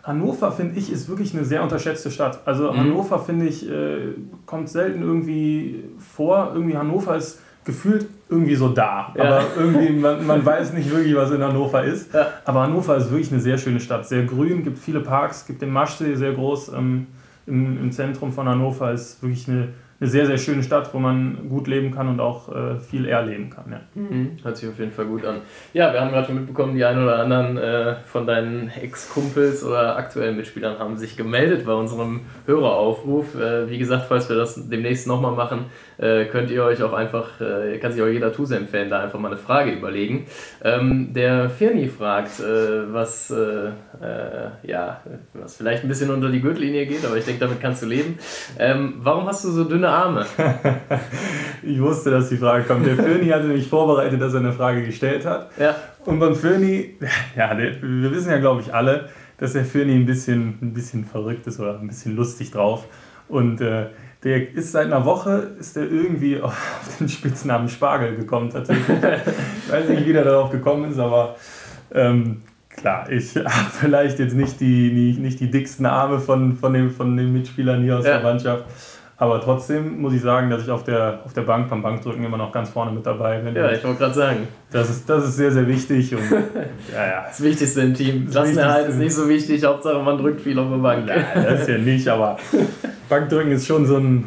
Hannover, 0.03 0.51
finde 0.51 0.77
ich, 0.79 0.91
ist 0.91 1.07
wirklich 1.07 1.33
eine 1.33 1.45
sehr 1.45 1.63
unterschätzte 1.63 2.11
Stadt. 2.11 2.39
Also 2.45 2.71
mhm. 2.71 2.77
Hannover, 2.77 3.19
finde 3.19 3.45
ich, 3.45 3.69
äh, 3.69 4.13
kommt 4.45 4.67
selten 4.69 5.01
irgendwie 5.01 5.83
vor. 5.99 6.51
Irgendwie 6.53 6.75
Hannover 6.75 7.15
ist 7.15 7.39
gefühlt 7.63 8.07
irgendwie 8.27 8.55
so 8.55 8.69
da. 8.69 9.13
Ja. 9.15 9.23
Aber 9.23 9.43
irgendwie, 9.57 9.89
man, 9.99 10.25
man 10.25 10.45
weiß 10.45 10.73
nicht 10.73 10.89
wirklich, 10.89 11.15
was 11.15 11.31
in 11.31 11.43
Hannover 11.43 11.83
ist. 11.83 12.13
Ja. 12.13 12.27
Aber 12.45 12.63
Hannover 12.63 12.97
ist 12.97 13.11
wirklich 13.11 13.31
eine 13.31 13.39
sehr 13.39 13.57
schöne 13.57 13.79
Stadt. 13.79 14.07
Sehr 14.07 14.23
grün, 14.23 14.63
gibt 14.63 14.79
viele 14.79 15.01
Parks, 15.01 15.45
gibt 15.45 15.61
den 15.61 15.71
Maschsee 15.71 16.15
sehr 16.15 16.33
groß 16.33 16.69
ähm, 16.69 17.07
im, 17.45 17.77
im 17.79 17.91
Zentrum 17.91 18.31
von 18.33 18.49
Hannover. 18.49 18.91
Ist 18.91 19.21
wirklich 19.21 19.47
eine 19.47 19.69
eine 20.01 20.09
sehr, 20.09 20.25
sehr 20.25 20.39
schöne 20.39 20.63
Stadt, 20.63 20.91
wo 20.95 20.99
man 20.99 21.47
gut 21.47 21.67
leben 21.67 21.91
kann 21.91 22.07
und 22.07 22.19
auch 22.19 22.49
äh, 22.49 22.79
viel 22.79 23.05
erleben 23.05 23.51
kann. 23.51 23.65
Ja. 23.71 23.81
Mhm. 23.93 24.37
Hört 24.41 24.57
sich 24.57 24.67
auf 24.67 24.79
jeden 24.79 24.91
Fall 24.91 25.05
gut 25.05 25.23
an. 25.23 25.37
Ja, 25.73 25.93
wir 25.93 26.01
haben 26.01 26.09
gerade 26.09 26.25
schon 26.25 26.35
mitbekommen, 26.35 26.75
die 26.75 26.83
ein 26.83 27.01
oder 27.01 27.19
anderen 27.19 27.57
äh, 27.57 27.95
von 28.07 28.25
deinen 28.25 28.69
Ex-Kumpels 28.69 29.63
oder 29.63 29.95
aktuellen 29.97 30.37
Mitspielern 30.37 30.79
haben 30.79 30.97
sich 30.97 31.15
gemeldet 31.15 31.67
bei 31.67 31.73
unserem 31.73 32.21
Höreraufruf. 32.47 33.35
Äh, 33.35 33.69
wie 33.69 33.77
gesagt, 33.77 34.05
falls 34.07 34.27
wir 34.27 34.35
das 34.35 34.67
demnächst 34.69 35.05
nochmal 35.05 35.33
machen, 35.33 35.65
äh, 36.01 36.25
könnt 36.25 36.51
ihr 36.51 36.63
euch 36.63 36.83
auch 36.83 36.93
einfach, 36.93 37.39
äh, 37.39 37.77
kann 37.77 37.91
sich 37.91 38.01
auch 38.01 38.07
jeder 38.07 38.33
Tuse-Fan 38.33 38.89
da 38.89 39.03
einfach 39.03 39.19
mal 39.19 39.29
eine 39.29 39.37
Frage 39.37 39.71
überlegen. 39.71 40.25
Ähm, 40.63 41.13
der 41.13 41.49
Firni 41.49 41.87
fragt, 41.87 42.39
äh, 42.39 42.93
was, 42.93 43.33
ja, 44.63 45.01
was 45.33 45.55
vielleicht 45.55 45.83
ein 45.83 45.87
bisschen 45.87 46.09
unter 46.09 46.29
die 46.29 46.41
Gürtellinie 46.41 46.85
geht, 46.85 47.05
aber 47.05 47.17
ich 47.17 47.25
denke, 47.25 47.39
damit 47.39 47.61
kannst 47.61 47.83
du 47.83 47.85
leben. 47.85 48.17
Ähm, 48.57 48.95
warum 48.97 49.27
hast 49.27 49.45
du 49.45 49.51
so 49.51 49.63
dünne 49.63 49.89
Arme. 49.89 50.25
ich 51.63 51.79
wusste, 51.79 52.11
dass 52.11 52.29
die 52.29 52.37
Frage 52.37 52.63
kommt. 52.63 52.85
Der 52.85 52.95
Föni 52.95 53.27
hatte 53.29 53.47
mich 53.47 53.67
vorbereitet, 53.67 54.21
dass 54.21 54.33
er 54.33 54.39
eine 54.39 54.53
Frage 54.53 54.83
gestellt 54.83 55.25
hat. 55.25 55.51
Ja. 55.59 55.75
Und 56.05 56.19
beim 56.19 56.35
Föni, 56.35 56.97
ja, 57.35 57.57
wir 57.57 58.11
wissen 58.11 58.31
ja, 58.31 58.39
glaube 58.39 58.61
ich, 58.61 58.73
alle, 58.73 59.09
dass 59.37 59.53
der 59.53 59.65
Föni 59.65 59.95
ein 59.95 60.05
bisschen, 60.05 60.57
ein 60.61 60.73
bisschen 60.73 61.05
verrückt 61.05 61.47
ist 61.47 61.59
oder 61.59 61.79
ein 61.79 61.87
bisschen 61.87 62.15
lustig 62.15 62.51
drauf. 62.51 62.87
Und 63.27 63.61
äh, 63.61 63.87
der 64.23 64.53
ist 64.53 64.71
seit 64.71 64.87
einer 64.87 65.05
Woche 65.05 65.51
ist 65.59 65.75
der 65.75 65.89
irgendwie 65.89 66.39
auf 66.41 66.55
den 66.99 67.09
Spitznamen 67.09 67.69
Spargel 67.69 68.15
gekommen 68.15 68.49
tatsächlich. 68.49 68.97
ich 68.97 69.71
weiß 69.71 69.89
nicht, 69.89 70.05
wie 70.05 70.13
der 70.13 70.23
darauf 70.23 70.51
gekommen 70.51 70.91
ist, 70.91 70.99
aber 70.99 71.35
ähm, 71.93 72.41
klar, 72.69 73.09
ich 73.09 73.35
habe 73.35 73.71
vielleicht 73.71 74.19
jetzt 74.19 74.35
nicht 74.35 74.59
die, 74.59 74.91
nicht, 74.91 75.19
nicht 75.19 75.39
die 75.39 75.51
dicksten 75.51 75.85
Arme 75.85 76.19
von, 76.19 76.55
von, 76.55 76.73
dem, 76.73 76.91
von 76.91 77.15
den 77.17 77.33
Mitspielern 77.33 77.83
hier 77.83 77.97
aus 77.97 78.05
ja. 78.05 78.17
der 78.17 78.23
Mannschaft. 78.23 78.65
Aber 79.21 79.39
trotzdem 79.39 80.01
muss 80.01 80.13
ich 80.13 80.21
sagen, 80.23 80.49
dass 80.49 80.63
ich 80.63 80.71
auf 80.71 80.83
der, 80.83 81.19
auf 81.23 81.33
der 81.33 81.43
Bank 81.43 81.69
beim 81.69 81.83
Bankdrücken 81.83 82.23
immer 82.23 82.37
noch 82.37 82.51
ganz 82.51 82.71
vorne 82.71 82.91
mit 82.91 83.05
dabei 83.05 83.37
bin. 83.37 83.53
Ja, 83.53 83.71
ich 83.71 83.83
wollte 83.83 83.99
gerade 83.99 84.15
sagen. 84.15 84.47
Das 84.71 84.89
ist, 84.89 85.07
das 85.07 85.25
ist 85.25 85.35
sehr, 85.35 85.51
sehr 85.51 85.67
wichtig. 85.67 86.15
Und, 86.15 86.23
ja, 86.91 87.05
ja. 87.05 87.25
Das 87.27 87.39
Wichtigste 87.43 87.81
im 87.81 87.93
Team. 87.93 88.27
Klassenerhalt 88.31 88.89
ist 88.89 88.97
nicht 88.97 89.13
so 89.13 89.29
wichtig, 89.29 89.63
Hauptsache 89.63 89.99
man 89.99 90.17
drückt 90.17 90.41
viel 90.41 90.57
auf 90.57 90.71
der 90.71 90.77
Bank. 90.77 91.05
Nein, 91.05 91.23
das 91.35 91.61
ist 91.61 91.69
ja 91.69 91.77
nicht, 91.77 92.07
aber 92.07 92.37
Bankdrücken 93.09 93.51
ist 93.51 93.67
schon 93.67 93.85
so 93.85 93.97
ein, 93.97 94.23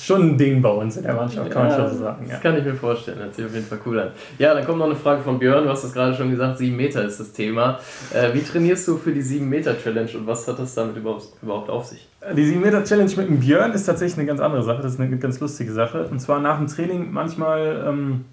schon 0.00 0.30
ein 0.30 0.38
Ding 0.38 0.62
bei 0.62 0.68
uns 0.68 0.96
in 0.96 1.02
der 1.02 1.14
Mannschaft, 1.14 1.50
kann 1.50 1.68
ja, 1.68 1.76
man 1.76 1.88
schon 1.88 1.96
so 1.96 2.04
sagen. 2.04 2.24
Ja. 2.26 2.32
Das 2.32 2.42
kann 2.42 2.56
ich 2.56 2.64
mir 2.64 2.74
vorstellen, 2.74 3.18
das 3.18 3.36
sieht 3.36 3.46
auf 3.46 3.54
jeden 3.54 3.66
Fall 3.66 3.78
cool 3.86 4.00
an. 4.00 4.08
Ja, 4.38 4.54
dann 4.54 4.64
kommt 4.64 4.78
noch 4.78 4.86
eine 4.86 4.96
Frage 4.96 5.22
von 5.22 5.38
Björn, 5.38 5.64
du 5.64 5.70
hast 5.70 5.84
es 5.84 5.92
gerade 5.92 6.14
schon 6.14 6.30
gesagt, 6.30 6.58
7 6.58 6.76
Meter 6.76 7.04
ist 7.04 7.20
das 7.20 7.32
Thema. 7.32 7.78
Äh, 8.12 8.34
wie 8.34 8.42
trainierst 8.42 8.86
du 8.88 8.96
für 8.96 9.12
die 9.12 9.22
7 9.22 9.48
Meter 9.48 9.76
Challenge 9.78 10.10
und 10.16 10.26
was 10.26 10.46
hat 10.48 10.58
das 10.58 10.74
damit 10.74 10.96
überhaupt, 10.96 11.28
überhaupt 11.42 11.70
auf 11.70 11.86
sich? 11.86 12.08
Die 12.36 12.44
7 12.44 12.60
Meter 12.60 12.84
Challenge 12.84 13.10
mit 13.16 13.28
dem 13.28 13.40
Björn 13.40 13.72
ist 13.72 13.84
tatsächlich 13.84 14.18
eine 14.18 14.26
ganz 14.26 14.40
andere 14.40 14.62
Sache, 14.62 14.82
das 14.82 14.94
ist 14.94 15.00
eine 15.00 15.16
ganz 15.18 15.40
lustige 15.40 15.72
Sache. 15.72 16.06
Und 16.10 16.20
zwar 16.20 16.40
nach 16.40 16.58
dem 16.58 16.66
Training 16.66 17.12
manchmal 17.12 17.84
ähm, 17.86 18.24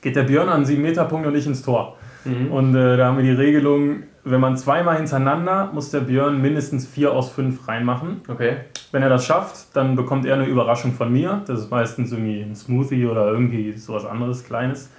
geht 0.00 0.16
der 0.16 0.24
Björn 0.24 0.48
an 0.48 0.64
7 0.64 0.80
Meter 0.80 1.04
Punkt 1.04 1.26
und 1.26 1.34
ich 1.34 1.46
ins 1.46 1.62
Tor. 1.62 1.96
Mhm. 2.24 2.50
Und 2.50 2.74
äh, 2.74 2.96
da 2.96 3.06
haben 3.06 3.16
wir 3.16 3.24
die 3.24 3.30
Regelung, 3.30 4.04
wenn 4.24 4.40
man 4.40 4.56
zweimal 4.56 4.96
hintereinander, 4.96 5.70
muss 5.72 5.90
der 5.90 6.00
Björn 6.00 6.40
mindestens 6.40 6.86
4 6.86 7.12
aus 7.12 7.30
5 7.30 7.66
reinmachen. 7.66 8.22
Okay. 8.28 8.56
Wenn 8.92 9.02
er 9.02 9.08
das 9.08 9.24
schafft, 9.24 9.74
dann 9.74 9.96
bekommt 9.96 10.26
er 10.26 10.34
eine 10.34 10.46
Überraschung 10.46 10.92
von 10.92 11.12
mir. 11.12 11.42
Das 11.46 11.60
ist 11.60 11.70
meistens 11.70 12.12
irgendwie 12.12 12.40
ein 12.40 12.54
Smoothie 12.54 13.06
oder 13.06 13.30
irgendwie 13.30 13.72
sowas 13.76 14.04
anderes, 14.04 14.44
Kleines. 14.44 14.90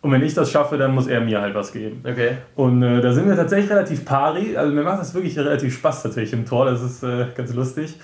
Und 0.00 0.12
wenn 0.12 0.22
ich 0.22 0.34
das 0.34 0.50
schaffe, 0.50 0.76
dann 0.76 0.94
muss 0.94 1.06
er 1.06 1.22
mir 1.22 1.40
halt 1.40 1.54
was 1.54 1.72
geben. 1.72 2.02
Okay. 2.04 2.32
Und 2.56 2.82
äh, 2.82 3.00
da 3.00 3.12
sind 3.12 3.26
wir 3.26 3.36
tatsächlich 3.36 3.70
relativ 3.70 4.04
pari. 4.04 4.54
Also 4.54 4.72
mir 4.74 4.82
macht 4.82 5.00
das 5.00 5.14
wirklich 5.14 5.38
relativ 5.38 5.74
Spaß 5.74 6.02
tatsächlich 6.02 6.34
im 6.34 6.44
Tor. 6.44 6.66
Das 6.66 6.82
ist 6.82 7.02
äh, 7.02 7.26
ganz 7.34 7.54
lustig. 7.54 7.98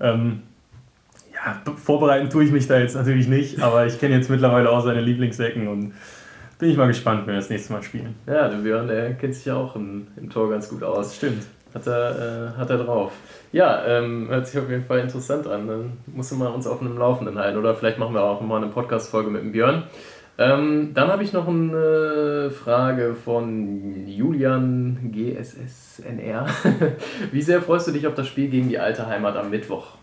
Ähm, 0.00 0.40
ja, 1.34 1.60
vorbereiten 1.76 2.30
tue 2.30 2.44
ich 2.44 2.52
mich 2.52 2.68
da 2.68 2.78
jetzt 2.78 2.94
natürlich 2.94 3.28
nicht, 3.28 3.60
aber 3.60 3.86
ich 3.86 4.00
kenne 4.00 4.14
jetzt 4.14 4.30
mittlerweile 4.30 4.70
auch 4.70 4.82
seine 4.82 5.00
Lieblingsecken 5.00 5.68
und 5.68 5.92
bin 6.62 6.70
ich 6.70 6.76
mal 6.76 6.86
gespannt, 6.86 7.26
wenn 7.26 7.34
wir 7.34 7.40
das 7.40 7.50
nächste 7.50 7.72
Mal 7.72 7.82
spielen. 7.82 8.14
Ja, 8.24 8.48
der 8.48 8.58
Björn, 8.58 8.86
der 8.86 9.14
kennt 9.14 9.34
sich 9.34 9.46
ja 9.46 9.56
auch 9.56 9.74
im, 9.74 10.06
im 10.16 10.30
Tor 10.30 10.48
ganz 10.48 10.68
gut 10.68 10.84
aus. 10.84 11.16
Stimmt. 11.16 11.42
Hat 11.74 11.88
er, 11.88 12.52
äh, 12.54 12.56
hat 12.56 12.70
er 12.70 12.78
drauf. 12.78 13.10
Ja, 13.50 13.84
ähm, 13.84 14.28
hört 14.28 14.46
sich 14.46 14.60
auf 14.60 14.70
jeden 14.70 14.84
Fall 14.84 15.00
interessant 15.00 15.48
an. 15.48 15.66
Dann 15.66 15.92
musst 16.06 16.30
du 16.30 16.36
mal 16.36 16.52
uns 16.52 16.68
auf 16.68 16.80
einem 16.80 16.96
Laufenden 16.96 17.36
halten. 17.36 17.58
Oder 17.58 17.74
vielleicht 17.74 17.98
machen 17.98 18.14
wir 18.14 18.22
auch 18.22 18.40
mal 18.42 18.58
eine 18.62 18.70
Podcast-Folge 18.70 19.28
mit 19.28 19.42
dem 19.42 19.50
Björn. 19.50 19.82
Ähm, 20.38 20.92
dann 20.94 21.08
habe 21.08 21.24
ich 21.24 21.32
noch 21.32 21.48
eine 21.48 22.52
Frage 22.52 23.16
von 23.16 24.06
Julian 24.06 25.10
GSSNR. 25.10 26.46
Wie 27.32 27.42
sehr 27.42 27.60
freust 27.60 27.88
du 27.88 27.90
dich 27.90 28.06
auf 28.06 28.14
das 28.14 28.28
Spiel 28.28 28.48
gegen 28.48 28.68
die 28.68 28.78
alte 28.78 29.08
Heimat 29.08 29.36
am 29.36 29.50
Mittwoch? 29.50 29.96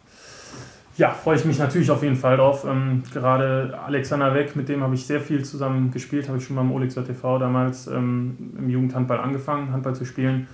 Ja, 0.99 1.11
freue 1.11 1.37
ich 1.37 1.45
mich 1.45 1.57
natürlich 1.57 1.89
auf 1.91 2.03
jeden 2.03 2.17
Fall 2.17 2.35
drauf. 2.35 2.65
Ähm, 2.69 3.03
gerade 3.13 3.79
Alexander 3.85 4.33
Weg, 4.35 4.57
mit 4.57 4.67
dem 4.67 4.83
habe 4.83 4.95
ich 4.95 5.05
sehr 5.05 5.21
viel 5.21 5.45
zusammen 5.45 5.91
gespielt, 5.91 6.27
habe 6.27 6.39
ich 6.39 6.43
schon 6.43 6.57
beim 6.57 6.73
Olixer 6.73 7.05
TV 7.05 7.39
damals 7.39 7.87
ähm, 7.87 8.35
im 8.57 8.69
Jugendhandball 8.69 9.17
angefangen, 9.17 9.71
Handball 9.71 9.95
zu 9.95 10.03
spielen. 10.03 10.49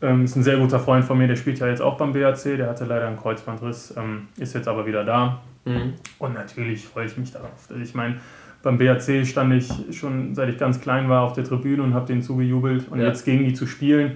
Ähm, 0.00 0.24
ist 0.24 0.34
ein 0.34 0.42
sehr 0.42 0.56
guter 0.56 0.80
Freund 0.80 1.04
von 1.04 1.18
mir, 1.18 1.28
der 1.28 1.36
spielt 1.36 1.58
ja 1.58 1.66
jetzt 1.66 1.82
auch 1.82 1.98
beim 1.98 2.14
BAC, 2.14 2.42
der 2.42 2.70
hatte 2.70 2.86
leider 2.86 3.06
einen 3.06 3.18
Kreuzbandriss, 3.18 3.92
ähm, 3.98 4.28
ist 4.38 4.54
jetzt 4.54 4.66
aber 4.66 4.86
wieder 4.86 5.04
da. 5.04 5.42
Mhm. 5.66 5.92
Und 6.18 6.32
natürlich 6.32 6.86
freue 6.86 7.04
ich 7.04 7.18
mich 7.18 7.30
darauf. 7.30 7.50
Also 7.68 7.82
ich 7.82 7.94
meine, 7.94 8.16
beim 8.62 8.78
BAC 8.78 9.26
stand 9.26 9.52
ich 9.52 9.70
schon 9.94 10.34
seit 10.34 10.48
ich 10.48 10.56
ganz 10.56 10.80
klein 10.80 11.10
war 11.10 11.20
auf 11.20 11.34
der 11.34 11.44
Tribüne 11.44 11.82
und 11.82 11.92
habe 11.92 12.06
denen 12.06 12.22
zugejubelt. 12.22 12.88
Und 12.90 12.98
ja. 12.98 13.08
jetzt 13.08 13.26
gegen 13.26 13.44
die 13.44 13.52
zu 13.52 13.66
spielen, 13.66 14.12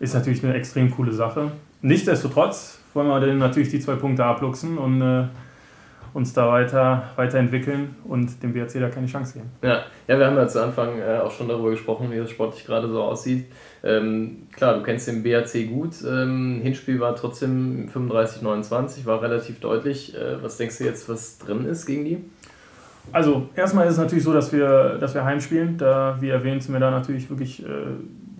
ist 0.00 0.12
natürlich 0.12 0.42
eine 0.42 0.54
extrem 0.54 0.90
coole 0.90 1.12
Sache. 1.12 1.52
Nichtsdestotrotz 1.82 2.79
wollen 2.94 3.08
wir 3.08 3.20
dann 3.20 3.38
natürlich 3.38 3.70
die 3.70 3.80
zwei 3.80 3.94
Punkte 3.94 4.24
abluchsen 4.24 4.78
und 4.78 5.00
äh, 5.00 5.24
uns 6.12 6.32
da 6.32 6.48
weiter 6.48 7.10
weiterentwickeln 7.16 7.94
und 8.04 8.42
dem 8.42 8.52
BRC 8.52 8.80
da 8.80 8.88
keine 8.88 9.06
Chance 9.06 9.34
geben. 9.34 9.50
Ja, 9.62 9.84
ja 10.08 10.18
wir 10.18 10.26
haben 10.26 10.36
ja 10.36 10.48
zu 10.48 10.62
Anfang 10.62 10.98
äh, 10.98 11.18
auch 11.18 11.30
schon 11.30 11.48
darüber 11.48 11.70
gesprochen, 11.70 12.10
wie 12.10 12.16
das 12.16 12.30
sportlich 12.30 12.64
gerade 12.64 12.88
so 12.88 13.02
aussieht. 13.02 13.46
Ähm, 13.84 14.48
klar, 14.52 14.74
du 14.74 14.82
kennst 14.82 15.06
den 15.08 15.22
BRC 15.22 15.68
gut. 15.68 15.94
Ähm, 16.06 16.60
Hinspiel 16.62 17.00
war 17.00 17.14
trotzdem 17.14 17.88
35-29, 17.94 19.06
war 19.06 19.22
relativ 19.22 19.60
deutlich. 19.60 20.14
Äh, 20.14 20.42
was 20.42 20.56
denkst 20.56 20.78
du 20.78 20.84
jetzt, 20.84 21.08
was 21.08 21.38
drin 21.38 21.64
ist 21.64 21.86
gegen 21.86 22.04
die? 22.04 22.24
Also 23.12 23.48
erstmal 23.56 23.86
ist 23.86 23.94
es 23.94 23.98
natürlich 23.98 24.24
so, 24.24 24.32
dass 24.32 24.52
wir, 24.52 24.98
dass 24.98 25.14
wir 25.14 25.24
heimspielen. 25.24 25.78
Da, 25.78 26.18
wie 26.20 26.28
erwähnt, 26.28 26.62
sind 26.62 26.72
wir 26.72 26.80
da 26.80 26.90
natürlich 26.90 27.28
wirklich 27.30 27.64
äh, 27.64 27.68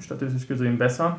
statistisch 0.00 0.46
gesehen 0.46 0.78
besser. 0.78 1.18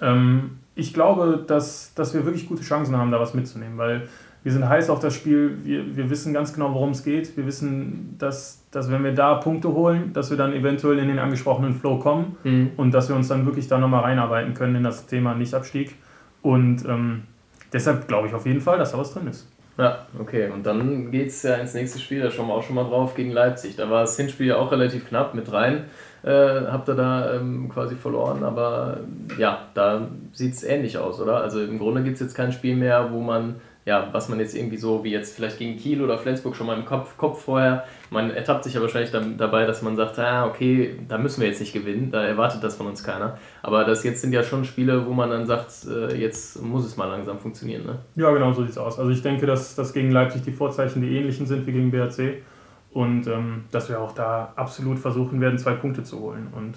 Ähm, 0.00 0.58
ich 0.74 0.94
glaube, 0.94 1.44
dass, 1.46 1.92
dass 1.94 2.14
wir 2.14 2.24
wirklich 2.24 2.48
gute 2.48 2.62
Chancen 2.62 2.96
haben, 2.96 3.10
da 3.10 3.20
was 3.20 3.34
mitzunehmen, 3.34 3.78
weil 3.78 4.08
wir 4.42 4.50
sind 4.50 4.68
heiß 4.68 4.90
auf 4.90 4.98
das 4.98 5.14
Spiel, 5.14 5.58
wir, 5.64 5.96
wir 5.96 6.10
wissen 6.10 6.32
ganz 6.32 6.52
genau, 6.52 6.74
worum 6.74 6.90
es 6.90 7.04
geht. 7.04 7.36
Wir 7.36 7.46
wissen, 7.46 8.16
dass, 8.18 8.64
dass 8.72 8.90
wenn 8.90 9.04
wir 9.04 9.14
da 9.14 9.34
Punkte 9.34 9.72
holen, 9.72 10.12
dass 10.12 10.30
wir 10.30 10.36
dann 10.36 10.52
eventuell 10.52 10.98
in 10.98 11.08
den 11.08 11.20
angesprochenen 11.20 11.74
Flow 11.74 11.98
kommen 11.98 12.36
mhm. 12.42 12.70
und 12.76 12.92
dass 12.92 13.08
wir 13.08 13.14
uns 13.14 13.28
dann 13.28 13.46
wirklich 13.46 13.68
da 13.68 13.78
nochmal 13.78 14.00
reinarbeiten 14.00 14.54
können 14.54 14.74
in 14.74 14.82
das 14.82 15.06
Thema 15.06 15.34
Nichtabstieg. 15.34 15.94
Und 16.42 16.84
ähm, 16.86 17.22
deshalb 17.72 18.08
glaube 18.08 18.26
ich 18.26 18.34
auf 18.34 18.44
jeden 18.44 18.60
Fall, 18.60 18.78
dass 18.78 18.92
da 18.92 18.98
was 18.98 19.12
drin 19.12 19.28
ist. 19.28 19.48
Ja, 19.78 20.06
okay. 20.18 20.50
Und 20.50 20.64
dann 20.64 21.10
geht 21.10 21.28
es 21.28 21.42
ja 21.42 21.54
ins 21.54 21.74
nächste 21.74 21.98
Spiel, 21.98 22.20
da 22.20 22.30
schauen 22.30 22.48
wir 22.48 22.54
auch 22.54 22.62
schon 22.62 22.76
mal 22.76 22.84
drauf, 22.84 23.14
gegen 23.14 23.30
Leipzig. 23.30 23.76
Da 23.76 23.88
war 23.88 24.02
das 24.02 24.16
Hinspiel 24.16 24.48
ja 24.48 24.56
auch 24.56 24.70
relativ 24.70 25.08
knapp 25.08 25.34
mit 25.34 25.50
rein. 25.50 25.84
Äh, 26.22 26.66
habt 26.66 26.88
ihr 26.88 26.94
da 26.94 27.34
ähm, 27.34 27.68
quasi 27.68 27.96
verloren, 27.96 28.44
aber 28.44 29.00
ja, 29.38 29.66
da 29.74 30.08
sieht 30.32 30.54
es 30.54 30.62
ähnlich 30.62 30.98
aus, 30.98 31.20
oder? 31.20 31.38
Also 31.38 31.60
im 31.60 31.78
Grunde 31.78 32.04
gibt 32.04 32.14
es 32.14 32.20
jetzt 32.20 32.34
kein 32.34 32.52
Spiel 32.52 32.76
mehr, 32.76 33.10
wo 33.10 33.20
man 33.20 33.56
ja, 33.84 34.08
was 34.12 34.28
man 34.28 34.38
jetzt 34.38 34.54
irgendwie 34.54 34.76
so 34.76 35.02
wie 35.02 35.10
jetzt 35.10 35.34
vielleicht 35.34 35.58
gegen 35.58 35.76
Kiel 35.76 36.02
oder 36.02 36.16
Flensburg 36.16 36.54
schon 36.54 36.68
mal 36.68 36.78
im 36.78 36.84
Kopf, 36.84 37.16
Kopf 37.16 37.44
vorher, 37.44 37.84
man 38.10 38.30
ertappt 38.30 38.62
sich 38.64 38.74
ja 38.74 38.80
wahrscheinlich 38.80 39.10
dann 39.10 39.36
dabei, 39.36 39.66
dass 39.66 39.82
man 39.82 39.96
sagt, 39.96 40.18
ah, 40.20 40.46
okay, 40.46 41.00
da 41.08 41.18
müssen 41.18 41.40
wir 41.40 41.48
jetzt 41.48 41.58
nicht 41.58 41.72
gewinnen, 41.72 42.10
da 42.12 42.22
erwartet 42.22 42.62
das 42.62 42.76
von 42.76 42.86
uns 42.86 43.02
keiner. 43.02 43.38
Aber 43.62 43.84
das 43.84 44.04
jetzt 44.04 44.20
sind 44.20 44.32
ja 44.32 44.44
schon 44.44 44.64
Spiele, 44.64 45.04
wo 45.06 45.12
man 45.12 45.30
dann 45.30 45.46
sagt, 45.46 45.86
äh, 45.88 46.14
jetzt 46.14 46.62
muss 46.62 46.86
es 46.86 46.96
mal 46.96 47.06
langsam 47.06 47.40
funktionieren, 47.40 47.84
ne? 47.84 47.98
Ja, 48.14 48.30
genau 48.30 48.52
so 48.52 48.62
sieht 48.62 48.70
es 48.70 48.78
aus. 48.78 49.00
Also 49.00 49.10
ich 49.10 49.22
denke, 49.22 49.46
dass, 49.46 49.74
dass 49.74 49.92
gegen 49.92 50.12
Leipzig 50.12 50.42
die 50.42 50.52
Vorzeichen 50.52 51.02
die 51.02 51.16
ähnlichen 51.16 51.46
sind 51.46 51.66
wie 51.66 51.72
gegen 51.72 51.90
BRC 51.90 52.42
und 52.92 53.26
ähm, 53.26 53.64
dass 53.72 53.88
wir 53.88 54.00
auch 54.00 54.12
da 54.12 54.52
absolut 54.54 55.00
versuchen 55.00 55.40
werden, 55.40 55.58
zwei 55.58 55.72
Punkte 55.72 56.04
zu 56.04 56.20
holen. 56.20 56.48
Und 56.54 56.76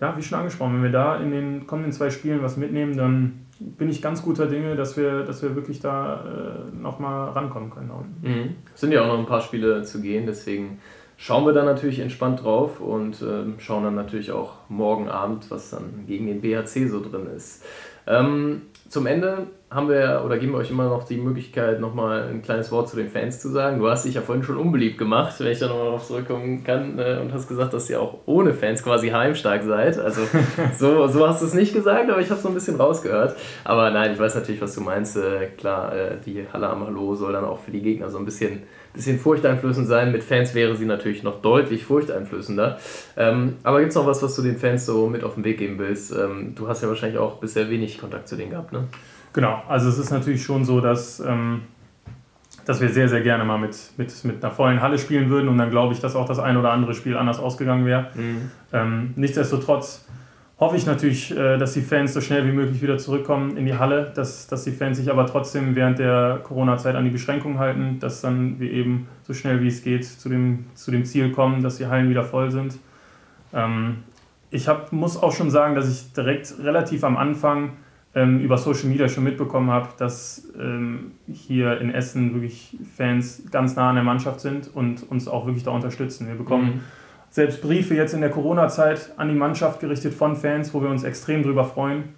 ja, 0.00 0.16
wie 0.16 0.22
schon 0.22 0.38
angesprochen, 0.38 0.74
wenn 0.74 0.82
wir 0.82 0.92
da 0.92 1.16
in 1.16 1.30
den 1.30 1.66
kommenden 1.66 1.92
zwei 1.92 2.10
Spielen 2.10 2.42
was 2.42 2.56
mitnehmen, 2.56 2.96
dann 2.96 3.46
bin 3.60 3.88
ich 3.88 4.00
ganz 4.02 4.22
guter 4.22 4.46
Dinge, 4.46 4.76
dass 4.76 4.96
wir, 4.96 5.24
dass 5.24 5.42
wir 5.42 5.56
wirklich 5.56 5.80
da 5.80 6.24
äh, 6.72 6.76
nochmal 6.76 7.30
rankommen 7.30 7.70
können. 7.70 7.90
Mhm. 8.22 8.56
Es 8.74 8.80
sind 8.80 8.92
ja 8.92 9.02
auch 9.02 9.08
noch 9.08 9.18
ein 9.18 9.26
paar 9.26 9.40
Spiele 9.40 9.82
zu 9.82 10.00
gehen, 10.00 10.26
deswegen 10.26 10.78
schauen 11.18 11.44
wir 11.44 11.52
da 11.52 11.64
natürlich 11.64 11.98
entspannt 11.98 12.44
drauf 12.44 12.80
und 12.80 13.20
äh, 13.20 13.60
schauen 13.60 13.84
dann 13.84 13.96
natürlich 13.96 14.30
auch 14.30 14.54
morgen 14.68 15.08
Abend, 15.08 15.50
was 15.50 15.70
dann 15.70 16.04
gegen 16.06 16.26
den 16.28 16.40
BHC 16.40 16.86
so 16.88 17.02
drin 17.02 17.26
ist. 17.36 17.64
Ähm, 18.06 18.62
zum 18.88 19.06
Ende 19.06 19.48
haben 19.70 19.90
wir 19.90 20.22
oder 20.24 20.38
geben 20.38 20.52
wir 20.52 20.58
euch 20.60 20.70
immer 20.70 20.88
noch 20.88 21.04
die 21.04 21.18
Möglichkeit, 21.18 21.78
nochmal 21.78 22.28
ein 22.30 22.40
kleines 22.40 22.72
Wort 22.72 22.88
zu 22.88 22.96
den 22.96 23.10
Fans 23.10 23.38
zu 23.38 23.48
sagen. 23.50 23.80
Du 23.80 23.88
hast 23.88 24.06
dich 24.06 24.14
ja 24.14 24.22
vorhin 24.22 24.42
schon 24.42 24.56
unbeliebt 24.56 24.96
gemacht, 24.96 25.34
wenn 25.40 25.48
ich 25.48 25.58
da 25.58 25.66
nochmal 25.66 25.86
darauf 25.86 26.06
zurückkommen 26.06 26.64
kann, 26.64 26.98
äh, 26.98 27.18
und 27.20 27.32
hast 27.34 27.48
gesagt, 27.48 27.74
dass 27.74 27.90
ihr 27.90 28.00
auch 28.00 28.20
ohne 28.24 28.54
Fans 28.54 28.82
quasi 28.82 29.10
heimstark 29.10 29.64
seid. 29.64 29.98
Also 29.98 30.22
so, 30.78 31.06
so 31.08 31.28
hast 31.28 31.42
du 31.42 31.46
es 31.46 31.52
nicht 31.52 31.74
gesagt, 31.74 32.08
aber 32.08 32.20
ich 32.20 32.30
habe 32.30 32.40
so 32.40 32.48
ein 32.48 32.54
bisschen 32.54 32.76
rausgehört. 32.76 33.36
Aber 33.64 33.90
nein, 33.90 34.12
ich 34.12 34.18
weiß 34.18 34.36
natürlich, 34.36 34.62
was 34.62 34.74
du 34.74 34.80
meinst. 34.80 35.16
Äh, 35.18 35.48
klar, 35.58 35.94
äh, 35.94 36.16
die 36.24 36.46
Halle 36.50 36.70
am 36.70 36.86
Hallo 36.86 37.14
soll 37.14 37.34
dann 37.34 37.44
auch 37.44 37.58
für 37.58 37.72
die 37.72 37.82
Gegner 37.82 38.08
so 38.08 38.18
ein 38.18 38.24
bisschen, 38.24 38.62
bisschen 38.92 39.18
furchteinflößend 39.18 39.86
sein. 39.86 40.12
Mit 40.12 40.24
Fans 40.24 40.54
wäre 40.54 40.76
sie 40.76 40.86
natürlich 40.86 41.22
noch 41.22 41.40
deutlich 41.40 41.84
furchteinflößender. 41.84 42.78
Ähm, 43.16 43.56
aber 43.62 43.80
gibt 43.80 43.90
es 43.90 43.96
noch 43.96 44.06
was, 44.06 44.22
was 44.22 44.34
du 44.36 44.42
den 44.42 44.56
Fans 44.56 44.86
so 44.86 45.08
mit 45.08 45.24
auf 45.24 45.34
den 45.34 45.44
Weg 45.44 45.58
geben 45.58 45.78
willst? 45.78 46.12
Ähm, 46.12 46.54
du 46.54 46.68
hast 46.68 46.82
ja 46.82 46.88
wahrscheinlich 46.88 47.18
auch 47.18 47.36
bisher 47.36 47.70
wenig 47.70 47.98
Kontakt 47.98 48.28
zu 48.28 48.36
denen 48.36 48.50
gehabt, 48.50 48.72
ne? 48.72 48.88
Genau, 49.32 49.62
also 49.68 49.88
es 49.88 49.98
ist 49.98 50.10
natürlich 50.10 50.42
schon 50.42 50.64
so, 50.64 50.80
dass, 50.80 51.20
ähm, 51.20 51.62
dass 52.64 52.80
wir 52.80 52.88
sehr, 52.88 53.08
sehr 53.08 53.20
gerne 53.20 53.44
mal 53.44 53.58
mit, 53.58 53.76
mit, 53.96 54.24
mit 54.24 54.42
einer 54.42 54.52
vollen 54.52 54.80
Halle 54.80 54.98
spielen 54.98 55.28
würden 55.28 55.48
und 55.48 55.58
dann 55.58 55.70
glaube 55.70 55.92
ich, 55.92 56.00
dass 56.00 56.16
auch 56.16 56.26
das 56.26 56.38
ein 56.38 56.56
oder 56.56 56.72
andere 56.72 56.94
Spiel 56.94 57.16
anders 57.16 57.38
ausgegangen 57.38 57.84
wäre. 57.86 58.08
Mhm. 58.14 58.50
Ähm, 58.72 59.12
nichtsdestotrotz 59.16 60.06
hoffe 60.60 60.76
ich 60.76 60.86
natürlich, 60.86 61.36
äh, 61.36 61.56
dass 61.56 61.74
die 61.74 61.82
Fans 61.82 62.12
so 62.12 62.20
schnell 62.20 62.46
wie 62.46 62.52
möglich 62.52 62.82
wieder 62.82 62.98
zurückkommen 62.98 63.56
in 63.56 63.64
die 63.66 63.74
Halle, 63.74 64.12
dass, 64.14 64.46
dass 64.48 64.64
die 64.64 64.72
Fans 64.72 64.96
sich 64.96 65.10
aber 65.10 65.26
trotzdem 65.26 65.74
während 65.74 65.98
der 65.98 66.40
Corona-Zeit 66.42 66.96
an 66.96 67.04
die 67.04 67.10
Beschränkungen 67.10 67.58
halten, 67.58 67.98
dass 68.00 68.20
dann 68.20 68.58
wir 68.58 68.70
eben 68.70 69.08
so 69.22 69.34
schnell 69.34 69.62
wie 69.62 69.68
es 69.68 69.82
geht 69.82 70.04
zu 70.04 70.28
dem, 70.28 70.66
zu 70.74 70.90
dem 70.90 71.04
Ziel 71.04 71.30
kommen, 71.30 71.62
dass 71.62 71.76
die 71.76 71.86
Hallen 71.86 72.10
wieder 72.10 72.24
voll 72.24 72.50
sind. 72.50 72.78
Ähm, 73.52 73.98
ich 74.50 74.66
hab, 74.66 74.92
muss 74.92 75.22
auch 75.22 75.32
schon 75.32 75.50
sagen, 75.50 75.74
dass 75.74 75.88
ich 75.88 76.12
direkt 76.12 76.54
relativ 76.62 77.04
am 77.04 77.16
Anfang 77.16 77.72
ähm, 78.14 78.40
über 78.40 78.58
Social 78.58 78.88
Media 78.88 79.08
schon 79.08 79.24
mitbekommen 79.24 79.70
habe, 79.70 79.88
dass 79.98 80.48
ähm, 80.58 81.12
hier 81.30 81.80
in 81.80 81.92
Essen 81.92 82.34
wirklich 82.34 82.76
Fans 82.96 83.42
ganz 83.50 83.76
nah 83.76 83.90
an 83.90 83.96
der 83.96 84.04
Mannschaft 84.04 84.40
sind 84.40 84.74
und 84.74 85.08
uns 85.10 85.28
auch 85.28 85.46
wirklich 85.46 85.64
da 85.64 85.70
unterstützen. 85.70 86.26
Wir 86.26 86.34
bekommen 86.34 86.66
mhm. 86.66 86.80
Selbst 87.30 87.62
Briefe 87.62 87.94
jetzt 87.94 88.14
in 88.14 88.20
der 88.20 88.30
Corona-Zeit 88.30 89.12
an 89.16 89.28
die 89.28 89.34
Mannschaft 89.34 89.80
gerichtet 89.80 90.14
von 90.14 90.36
Fans, 90.36 90.72
wo 90.74 90.82
wir 90.82 90.90
uns 90.90 91.04
extrem 91.04 91.42
drüber 91.42 91.64
freuen 91.64 92.14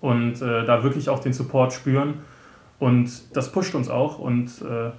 und 0.00 0.40
äh, 0.42 0.64
da 0.64 0.82
wirklich 0.82 1.08
auch 1.08 1.20
den 1.20 1.32
Support 1.32 1.72
spüren. 1.72 2.14
Und 2.78 3.36
das 3.36 3.50
pusht 3.52 3.74
uns 3.74 3.88
auch 3.88 4.18
und 4.18 4.50
äh, 4.62 4.90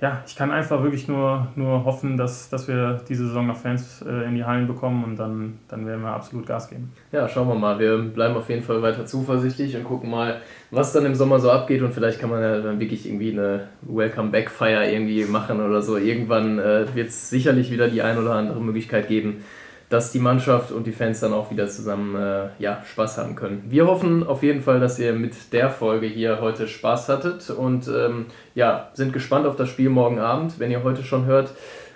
ja, 0.00 0.22
ich 0.26 0.34
kann 0.34 0.50
einfach 0.50 0.82
wirklich 0.82 1.08
nur, 1.08 1.48
nur 1.56 1.84
hoffen, 1.84 2.16
dass, 2.16 2.48
dass 2.48 2.68
wir 2.68 3.02
diese 3.06 3.26
Saison 3.26 3.46
noch 3.46 3.56
Fans 3.58 4.02
äh, 4.02 4.26
in 4.26 4.34
die 4.34 4.44
Hallen 4.44 4.66
bekommen 4.66 5.04
und 5.04 5.16
dann, 5.16 5.58
dann 5.68 5.86
werden 5.86 6.02
wir 6.02 6.10
absolut 6.10 6.46
Gas 6.46 6.70
geben. 6.70 6.92
Ja, 7.12 7.28
schauen 7.28 7.48
wir 7.48 7.54
mal. 7.54 7.78
Wir 7.78 7.98
bleiben 7.98 8.34
auf 8.34 8.48
jeden 8.48 8.62
Fall 8.62 8.80
weiter 8.80 9.04
zuversichtlich 9.04 9.76
und 9.76 9.84
gucken 9.84 10.10
mal, 10.10 10.40
was 10.70 10.94
dann 10.94 11.04
im 11.04 11.14
Sommer 11.14 11.38
so 11.38 11.50
abgeht 11.50 11.82
und 11.82 11.92
vielleicht 11.92 12.18
kann 12.18 12.30
man 12.30 12.40
ja 12.40 12.60
dann 12.60 12.80
wirklich 12.80 13.06
irgendwie 13.06 13.32
eine 13.32 13.68
Welcome-Back-Feier 13.82 14.90
irgendwie 14.90 15.24
machen 15.24 15.60
oder 15.60 15.82
so. 15.82 15.98
Irgendwann 15.98 16.58
äh, 16.58 16.86
wird 16.94 17.08
es 17.08 17.28
sicherlich 17.28 17.70
wieder 17.70 17.88
die 17.88 18.00
ein 18.00 18.16
oder 18.16 18.34
andere 18.34 18.60
Möglichkeit 18.60 19.06
geben, 19.06 19.44
dass 19.90 20.12
die 20.12 20.20
Mannschaft 20.20 20.70
und 20.70 20.86
die 20.86 20.92
Fans 20.92 21.20
dann 21.20 21.32
auch 21.32 21.50
wieder 21.50 21.66
zusammen 21.66 22.14
äh, 22.14 22.48
ja, 22.60 22.82
Spaß 22.90 23.18
haben 23.18 23.34
können. 23.34 23.64
Wir 23.68 23.86
hoffen 23.86 24.26
auf 24.26 24.42
jeden 24.42 24.62
Fall, 24.62 24.78
dass 24.78 24.98
ihr 25.00 25.12
mit 25.12 25.52
der 25.52 25.68
Folge 25.68 26.06
hier 26.06 26.40
heute 26.40 26.68
Spaß 26.68 27.08
hattet 27.08 27.50
und 27.50 27.88
ähm, 27.88 28.26
ja, 28.54 28.90
sind 28.94 29.12
gespannt 29.12 29.46
auf 29.46 29.56
das 29.56 29.68
Spiel 29.68 29.90
morgen 29.90 30.20
Abend. 30.20 30.60
Wenn 30.60 30.70
ihr 30.70 30.84
heute 30.84 31.02
schon 31.02 31.26
hört, 31.26 31.50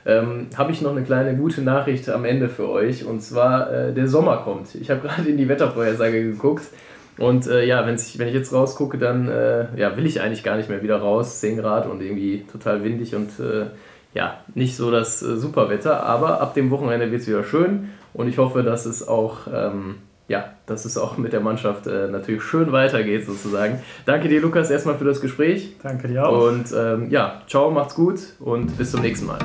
ähm, 0.06 0.48
habe 0.56 0.72
ich 0.72 0.82
noch 0.82 0.90
eine 0.90 1.04
kleine 1.04 1.36
gute 1.36 1.62
Nachricht 1.62 2.10
am 2.10 2.24
Ende 2.24 2.48
für 2.48 2.68
euch 2.68 3.04
und 3.04 3.22
zwar 3.22 3.72
äh, 3.72 3.94
der 3.94 4.08
Sommer 4.08 4.38
kommt. 4.38 4.74
Ich 4.74 4.90
habe 4.90 5.00
gerade 5.06 5.28
in 5.28 5.36
die 5.36 5.48
Wettervorhersage 5.48 6.20
geguckt 6.24 6.64
und 7.16 7.46
äh, 7.46 7.64
ja, 7.64 7.86
wenn 7.86 7.94
ich, 7.94 8.18
wenn 8.18 8.26
ich 8.26 8.34
jetzt 8.34 8.52
rausgucke, 8.52 8.98
dann 8.98 9.28
äh, 9.28 9.66
ja, 9.76 9.96
will 9.96 10.04
ich 10.04 10.20
eigentlich 10.20 10.42
gar 10.42 10.56
nicht 10.56 10.68
mehr 10.68 10.82
wieder 10.82 10.96
raus. 10.96 11.38
10 11.38 11.58
Grad 11.58 11.86
und 11.86 12.02
irgendwie 12.02 12.44
total 12.50 12.82
windig 12.82 13.14
und 13.14 13.38
äh, 13.38 13.66
ja, 14.14 14.38
nicht 14.54 14.76
so 14.76 14.90
das 14.90 15.22
äh, 15.22 15.36
Superwetter, 15.36 16.04
aber 16.04 16.40
ab 16.40 16.54
dem 16.54 16.70
Wochenende 16.70 17.10
wird 17.10 17.22
es 17.22 17.28
wieder 17.28 17.44
schön 17.44 17.90
und 18.14 18.28
ich 18.28 18.38
hoffe, 18.38 18.62
dass 18.62 18.86
es 18.86 19.06
auch, 19.06 19.48
ähm, 19.52 19.96
ja, 20.28 20.54
dass 20.66 20.84
es 20.84 20.96
auch 20.96 21.18
mit 21.18 21.32
der 21.32 21.40
Mannschaft 21.40 21.86
äh, 21.86 22.08
natürlich 22.08 22.42
schön 22.42 22.72
weitergeht 22.72 23.26
sozusagen. 23.26 23.80
Danke 24.06 24.28
dir, 24.28 24.40
Lukas, 24.40 24.70
erstmal 24.70 24.96
für 24.96 25.04
das 25.04 25.20
Gespräch. 25.20 25.76
Danke 25.82 26.08
dir 26.08 26.26
auch. 26.26 26.48
Und 26.48 26.72
ähm, 26.74 27.10
ja, 27.10 27.42
ciao, 27.48 27.70
macht's 27.70 27.94
gut 27.94 28.20
und 28.38 28.78
bis 28.78 28.92
zum 28.92 29.02
nächsten 29.02 29.26
Mal. 29.26 29.40